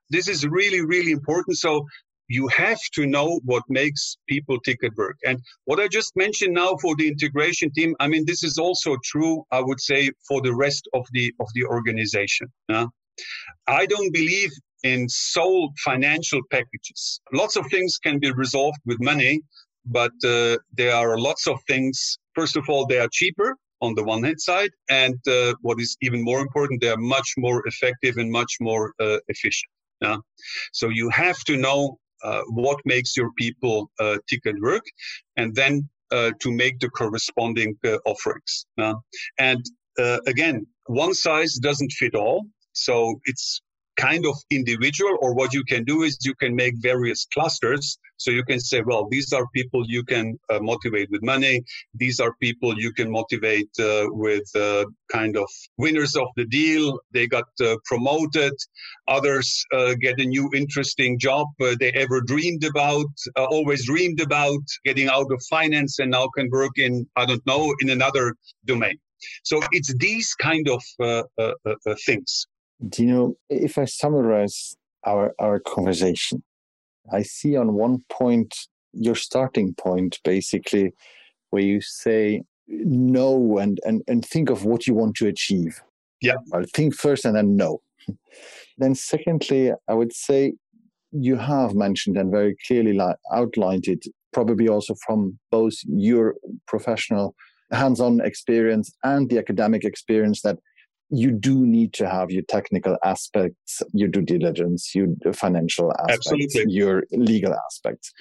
this 0.10 0.28
is 0.28 0.46
really 0.46 0.82
really 0.82 1.12
important. 1.12 1.58
So 1.58 1.86
you 2.28 2.48
have 2.48 2.80
to 2.94 3.06
know 3.06 3.40
what 3.44 3.64
makes 3.70 4.18
people 4.28 4.60
tick 4.62 4.80
at 4.84 4.96
work. 4.96 5.18
And 5.26 5.40
what 5.66 5.80
I 5.80 5.88
just 5.88 6.16
mentioned 6.16 6.54
now 6.54 6.78
for 6.82 6.96
the 6.96 7.08
integration 7.08 7.70
team, 7.72 7.96
I 8.00 8.08
mean, 8.08 8.24
this 8.26 8.44
is 8.44 8.58
also 8.58 8.98
true. 9.04 9.44
I 9.52 9.62
would 9.62 9.80
say 9.80 10.10
for 10.28 10.42
the 10.42 10.56
rest 10.56 10.88
of 10.94 11.06
the 11.12 11.34
of 11.40 11.48
the 11.54 11.66
organization. 11.66 12.48
I 13.68 13.86
don't 13.86 14.14
believe 14.14 14.52
in 14.84 15.08
sole 15.10 15.72
financial 15.84 16.42
packages. 16.52 17.22
Lots 17.32 17.56
of 17.56 17.66
things 17.68 17.98
can 17.98 18.20
be 18.20 18.32
resolved 18.32 18.80
with 18.86 18.98
money, 19.00 19.42
but 19.86 20.12
uh, 20.26 20.58
there 20.78 20.96
are 20.96 21.18
lots 21.18 21.48
of 21.48 21.60
things. 21.68 22.18
First 22.36 22.56
of 22.56 22.70
all, 22.70 22.86
they 22.86 23.00
are 23.00 23.10
cheaper 23.12 23.58
on 23.82 23.96
the 23.96 24.04
one 24.04 24.24
hand 24.24 24.40
side, 24.40 24.72
and 24.90 25.18
uh, 25.28 25.54
what 25.62 25.80
is 25.80 25.98
even 26.02 26.24
more 26.24 26.40
important, 26.40 26.82
they 26.82 26.90
are 26.90 26.98
much 26.98 27.34
more 27.38 27.62
effective 27.68 28.16
and 28.18 28.32
much 28.32 28.54
more 28.62 28.94
uh, 29.00 29.18
efficient. 29.28 29.70
Yeah? 30.02 30.18
So 30.72 30.90
you 30.90 31.10
have 31.10 31.44
to 31.46 31.58
know 31.58 31.98
uh, 32.24 32.44
what 32.48 32.80
makes 32.86 33.18
your 33.18 33.32
people 33.38 33.92
uh, 34.00 34.18
tick 34.30 34.42
and 34.46 34.62
work, 34.62 34.86
and 35.36 35.54
then 35.54 35.90
uh, 36.12 36.32
to 36.40 36.52
make 36.52 36.80
the 36.80 36.90
corresponding 36.90 37.76
offerings. 38.06 38.66
Yeah? 38.78 38.94
and 39.38 39.64
again, 40.28 40.66
one 40.88 41.14
size 41.14 41.56
doesn't 41.56 41.92
fit 41.92 42.16
all. 42.16 42.46
So 42.74 43.20
it's 43.26 43.62
kind 43.98 44.26
of 44.26 44.36
individual 44.50 45.18
or 45.22 45.34
what 45.34 45.54
you 45.54 45.64
can 45.64 45.84
do 45.84 46.04
is 46.04 46.18
you 46.24 46.36
can 46.36 46.56
make 46.56 46.74
various 46.78 47.26
clusters. 47.34 47.98
So 48.18 48.32
you 48.32 48.44
can 48.44 48.60
say 48.60 48.82
well 48.82 49.08
these 49.10 49.34
are 49.34 49.46
people 49.54 49.84
you 49.88 50.04
can 50.04 50.40
uh, 50.50 50.60
motivate 50.60 51.10
with 51.12 51.24
money. 51.24 51.64
These 51.94 52.20
are 52.20 52.34
people 52.42 52.80
you 52.80 52.94
can 52.94 53.12
motivate 53.12 53.70
uh, 53.80 54.06
with 54.10 54.44
uh, 54.56 54.86
kind 55.12 55.38
of 55.38 55.48
winners 55.78 56.16
of 56.16 56.28
the 56.36 56.46
deal. 56.46 57.00
They 57.12 57.28
got 57.28 57.46
uh, 57.62 57.78
promoted. 57.86 58.54
Others 59.08 59.66
uh, 59.74 59.94
get 60.00 60.20
a 60.20 60.26
new 60.26 60.50
interesting 60.56 61.20
job 61.20 61.48
uh, 61.62 61.76
they 61.80 61.92
ever 61.92 62.22
dreamed 62.22 62.64
about 62.64 63.06
always 63.36 63.86
dreamed 63.86 64.22
about 64.22 64.64
getting 64.86 65.08
out 65.08 65.32
of 65.32 65.42
finance 65.50 66.00
and 66.00 66.12
now 66.12 66.28
can 66.36 66.50
work 66.50 66.78
in 66.78 67.06
i 67.16 67.26
don't 67.26 67.46
know 67.46 67.74
in 67.82 67.90
another 67.90 68.36
domain. 68.66 68.98
So 69.44 69.62
it's 69.72 69.94
these 69.98 70.34
kind 70.36 70.68
of 70.70 70.82
things 72.06 72.48
do 72.90 73.04
you 73.04 73.12
know, 73.12 73.38
if 73.50 73.78
I 73.78 73.86
summarize 73.86 74.76
our, 75.06 75.34
our 75.40 75.60
conversation, 75.60 76.44
I 77.12 77.24
see 77.24 77.56
on 77.56 77.74
one 77.74 78.04
point 78.10 78.56
your 78.94 79.16
starting 79.16 79.74
point 79.74 80.20
basically 80.24 80.94
where 81.50 81.64
you 81.64 81.82
say 81.82 82.44
no 82.68 83.58
and, 83.58 83.80
and, 83.84 84.02
and 84.08 84.26
think 84.26 84.50
of 84.50 84.66
what 84.66 84.88
you 84.88 84.94
want 84.94 85.16
to 85.18 85.28
achieve. 85.28 85.82
Yeah. 86.22 86.36
I'll 86.54 86.66
think 86.74 86.96
first 86.96 87.26
and 87.26 87.36
then 87.36 87.56
no. 87.56 87.82
then, 88.78 88.96
secondly, 88.96 89.72
I 89.88 89.94
would 89.94 90.14
say 90.14 90.54
you 91.12 91.36
have 91.36 91.76
mentioned 91.76 92.18
and 92.18 92.32
very 92.32 92.56
clearly 92.66 93.00
outlined 93.32 93.88
it, 93.88 94.06
probably 94.32 94.68
also 94.68 94.96
from 95.06 95.38
both 95.52 95.76
your 95.86 96.36
professional 96.68 97.36
hands 97.72 98.00
on 98.00 98.22
experience 98.22 98.92
and 99.04 99.30
the 99.30 99.38
academic 99.38 99.84
experience, 99.84 100.42
that 100.42 100.58
you 101.14 101.32
do 101.32 101.66
need 101.66 101.94
to 101.94 102.10
have 102.10 102.32
your 102.32 102.42
technical 102.50 102.98
aspects, 103.04 103.84
your 103.94 104.10
due 104.10 104.24
diligence, 104.24 104.96
your 104.96 105.08
financial 105.34 105.92
aspects, 106.00 106.32
Absolutely. 106.32 106.74
your 106.74 107.04
legal 107.12 107.54
aspects. 107.54 108.12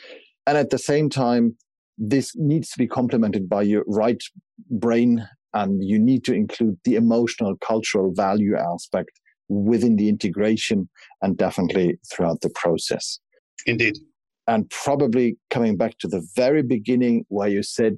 And 0.46 0.58
at 0.58 0.68
the 0.68 0.78
same 0.78 1.08
time, 1.08 1.56
this 1.96 2.32
needs 2.36 2.68
to 2.70 2.78
be 2.78 2.86
complemented 2.86 3.48
by 3.48 3.62
your 3.62 3.84
right 3.86 4.22
brain 4.70 5.26
and 5.54 5.82
you 5.82 5.98
need 5.98 6.24
to 6.24 6.34
include 6.34 6.78
the 6.84 6.96
emotional 6.96 7.56
cultural 7.66 8.12
value 8.14 8.56
aspect 8.56 9.10
within 9.48 9.96
the 9.96 10.08
integration 10.08 10.88
and 11.22 11.36
definitely 11.36 11.98
throughout 12.12 12.42
the 12.42 12.50
process. 12.54 13.18
Indeed. 13.66 13.98
And 14.46 14.68
probably 14.70 15.36
coming 15.48 15.78
back 15.78 15.96
to 15.98 16.08
the 16.08 16.26
very 16.36 16.62
beginning 16.62 17.24
where 17.28 17.48
you 17.48 17.62
said 17.62 17.96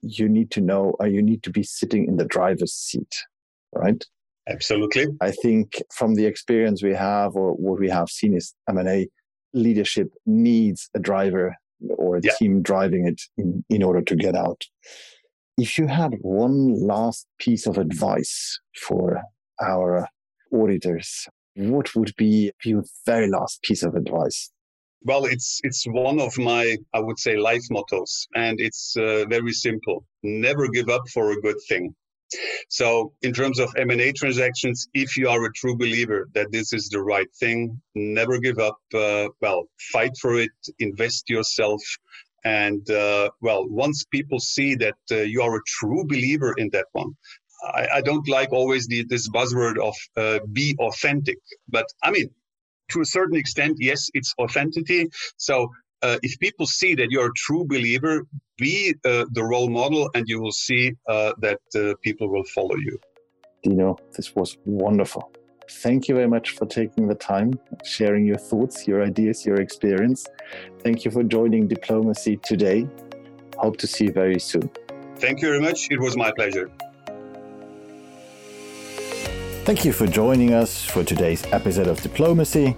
you 0.00 0.28
need 0.28 0.50
to 0.52 0.60
know 0.62 0.94
or 1.00 1.06
you 1.06 1.22
need 1.22 1.42
to 1.42 1.50
be 1.50 1.62
sitting 1.62 2.06
in 2.06 2.16
the 2.16 2.24
driver's 2.24 2.72
seat, 2.72 3.14
right? 3.74 4.02
Absolutely. 4.48 5.06
I 5.20 5.30
think 5.30 5.82
from 5.94 6.14
the 6.14 6.26
experience 6.26 6.82
we 6.82 6.94
have 6.94 7.36
or 7.36 7.52
what 7.52 7.78
we 7.78 7.88
have 7.88 8.08
seen 8.08 8.34
is 8.34 8.54
M&A 8.68 9.08
leadership 9.54 10.08
needs 10.26 10.88
a 10.94 10.98
driver 10.98 11.54
or 11.96 12.16
a 12.16 12.20
yeah. 12.22 12.32
team 12.38 12.62
driving 12.62 13.06
it 13.06 13.20
in, 13.36 13.64
in 13.68 13.82
order 13.82 14.02
to 14.02 14.16
get 14.16 14.34
out. 14.34 14.62
If 15.58 15.78
you 15.78 15.86
had 15.86 16.14
one 16.20 16.74
last 16.74 17.26
piece 17.38 17.66
of 17.66 17.78
advice 17.78 18.58
for 18.74 19.22
our 19.60 20.08
auditors, 20.52 21.28
what 21.54 21.94
would 21.94 22.12
be 22.16 22.52
your 22.64 22.84
very 23.06 23.28
last 23.28 23.62
piece 23.62 23.82
of 23.82 23.94
advice? 23.94 24.50
Well, 25.04 25.24
it's 25.24 25.60
it's 25.64 25.84
one 25.84 26.20
of 26.20 26.38
my 26.38 26.76
I 26.94 27.00
would 27.00 27.18
say 27.18 27.36
life 27.36 27.64
mottos, 27.70 28.28
and 28.36 28.60
it's 28.60 28.94
uh, 28.96 29.24
very 29.28 29.52
simple: 29.52 30.04
never 30.22 30.68
give 30.68 30.88
up 30.88 31.02
for 31.12 31.32
a 31.32 31.40
good 31.40 31.56
thing. 31.68 31.94
So, 32.68 33.12
in 33.22 33.32
terms 33.32 33.58
of 33.58 33.72
M&A 33.76 34.12
transactions, 34.12 34.88
if 34.94 35.16
you 35.16 35.28
are 35.28 35.44
a 35.44 35.52
true 35.52 35.76
believer 35.76 36.28
that 36.34 36.52
this 36.52 36.72
is 36.72 36.88
the 36.88 37.02
right 37.02 37.28
thing, 37.38 37.80
never 37.94 38.38
give 38.38 38.58
up. 38.58 38.78
Uh, 38.94 39.28
well, 39.40 39.68
fight 39.92 40.12
for 40.20 40.38
it, 40.38 40.50
invest 40.78 41.28
yourself, 41.28 41.82
and 42.44 42.88
uh, 42.90 43.30
well, 43.40 43.68
once 43.68 44.04
people 44.04 44.40
see 44.40 44.74
that 44.76 44.96
uh, 45.10 45.16
you 45.16 45.42
are 45.42 45.56
a 45.56 45.60
true 45.66 46.04
believer 46.06 46.54
in 46.56 46.70
that 46.72 46.86
one, 46.92 47.14
I, 47.64 47.88
I 47.94 48.00
don't 48.00 48.28
like 48.28 48.52
always 48.52 48.86
the, 48.86 49.04
this 49.04 49.28
buzzword 49.28 49.78
of 49.78 49.94
uh, 50.16 50.40
be 50.52 50.76
authentic, 50.80 51.38
but 51.68 51.86
I 52.02 52.10
mean, 52.10 52.30
to 52.90 53.00
a 53.00 53.04
certain 53.04 53.36
extent, 53.36 53.76
yes, 53.80 54.10
it's 54.14 54.34
authenticity. 54.38 55.08
So 55.36 55.68
uh, 56.02 56.18
if 56.22 56.38
people 56.38 56.66
see 56.66 56.94
that 56.94 57.10
you're 57.10 57.26
a 57.26 57.34
true 57.36 57.64
believer, 57.64 58.26
be 58.58 58.94
uh, 59.04 59.24
the 59.32 59.42
role 59.42 59.68
model, 59.68 60.10
and 60.14 60.28
you 60.28 60.40
will 60.40 60.52
see 60.52 60.94
uh, 61.08 61.32
that 61.38 61.60
uh, 61.74 61.94
people 62.02 62.28
will 62.28 62.44
follow 62.44 62.76
you. 62.76 62.98
Dino, 63.62 63.96
this 64.16 64.34
was 64.34 64.58
wonderful. 64.64 65.32
Thank 65.70 66.08
you 66.08 66.14
very 66.14 66.28
much 66.28 66.50
for 66.50 66.66
taking 66.66 67.06
the 67.06 67.14
time, 67.14 67.52
sharing 67.84 68.26
your 68.26 68.36
thoughts, 68.36 68.86
your 68.86 69.02
ideas, 69.02 69.46
your 69.46 69.60
experience. 69.60 70.26
Thank 70.80 71.04
you 71.04 71.10
for 71.10 71.22
joining 71.22 71.68
Diplomacy 71.68 72.36
today. 72.38 72.86
Hope 73.58 73.76
to 73.78 73.86
see 73.86 74.06
you 74.06 74.12
very 74.12 74.40
soon. 74.40 74.70
Thank 75.16 75.40
you 75.40 75.48
very 75.48 75.60
much. 75.60 75.88
It 75.90 76.00
was 76.00 76.16
my 76.16 76.32
pleasure. 76.32 76.70
Thank 79.64 79.84
you 79.84 79.92
for 79.92 80.06
joining 80.06 80.52
us 80.52 80.84
for 80.84 81.04
today's 81.04 81.44
episode 81.52 81.86
of 81.86 82.02
Diplomacy 82.02 82.76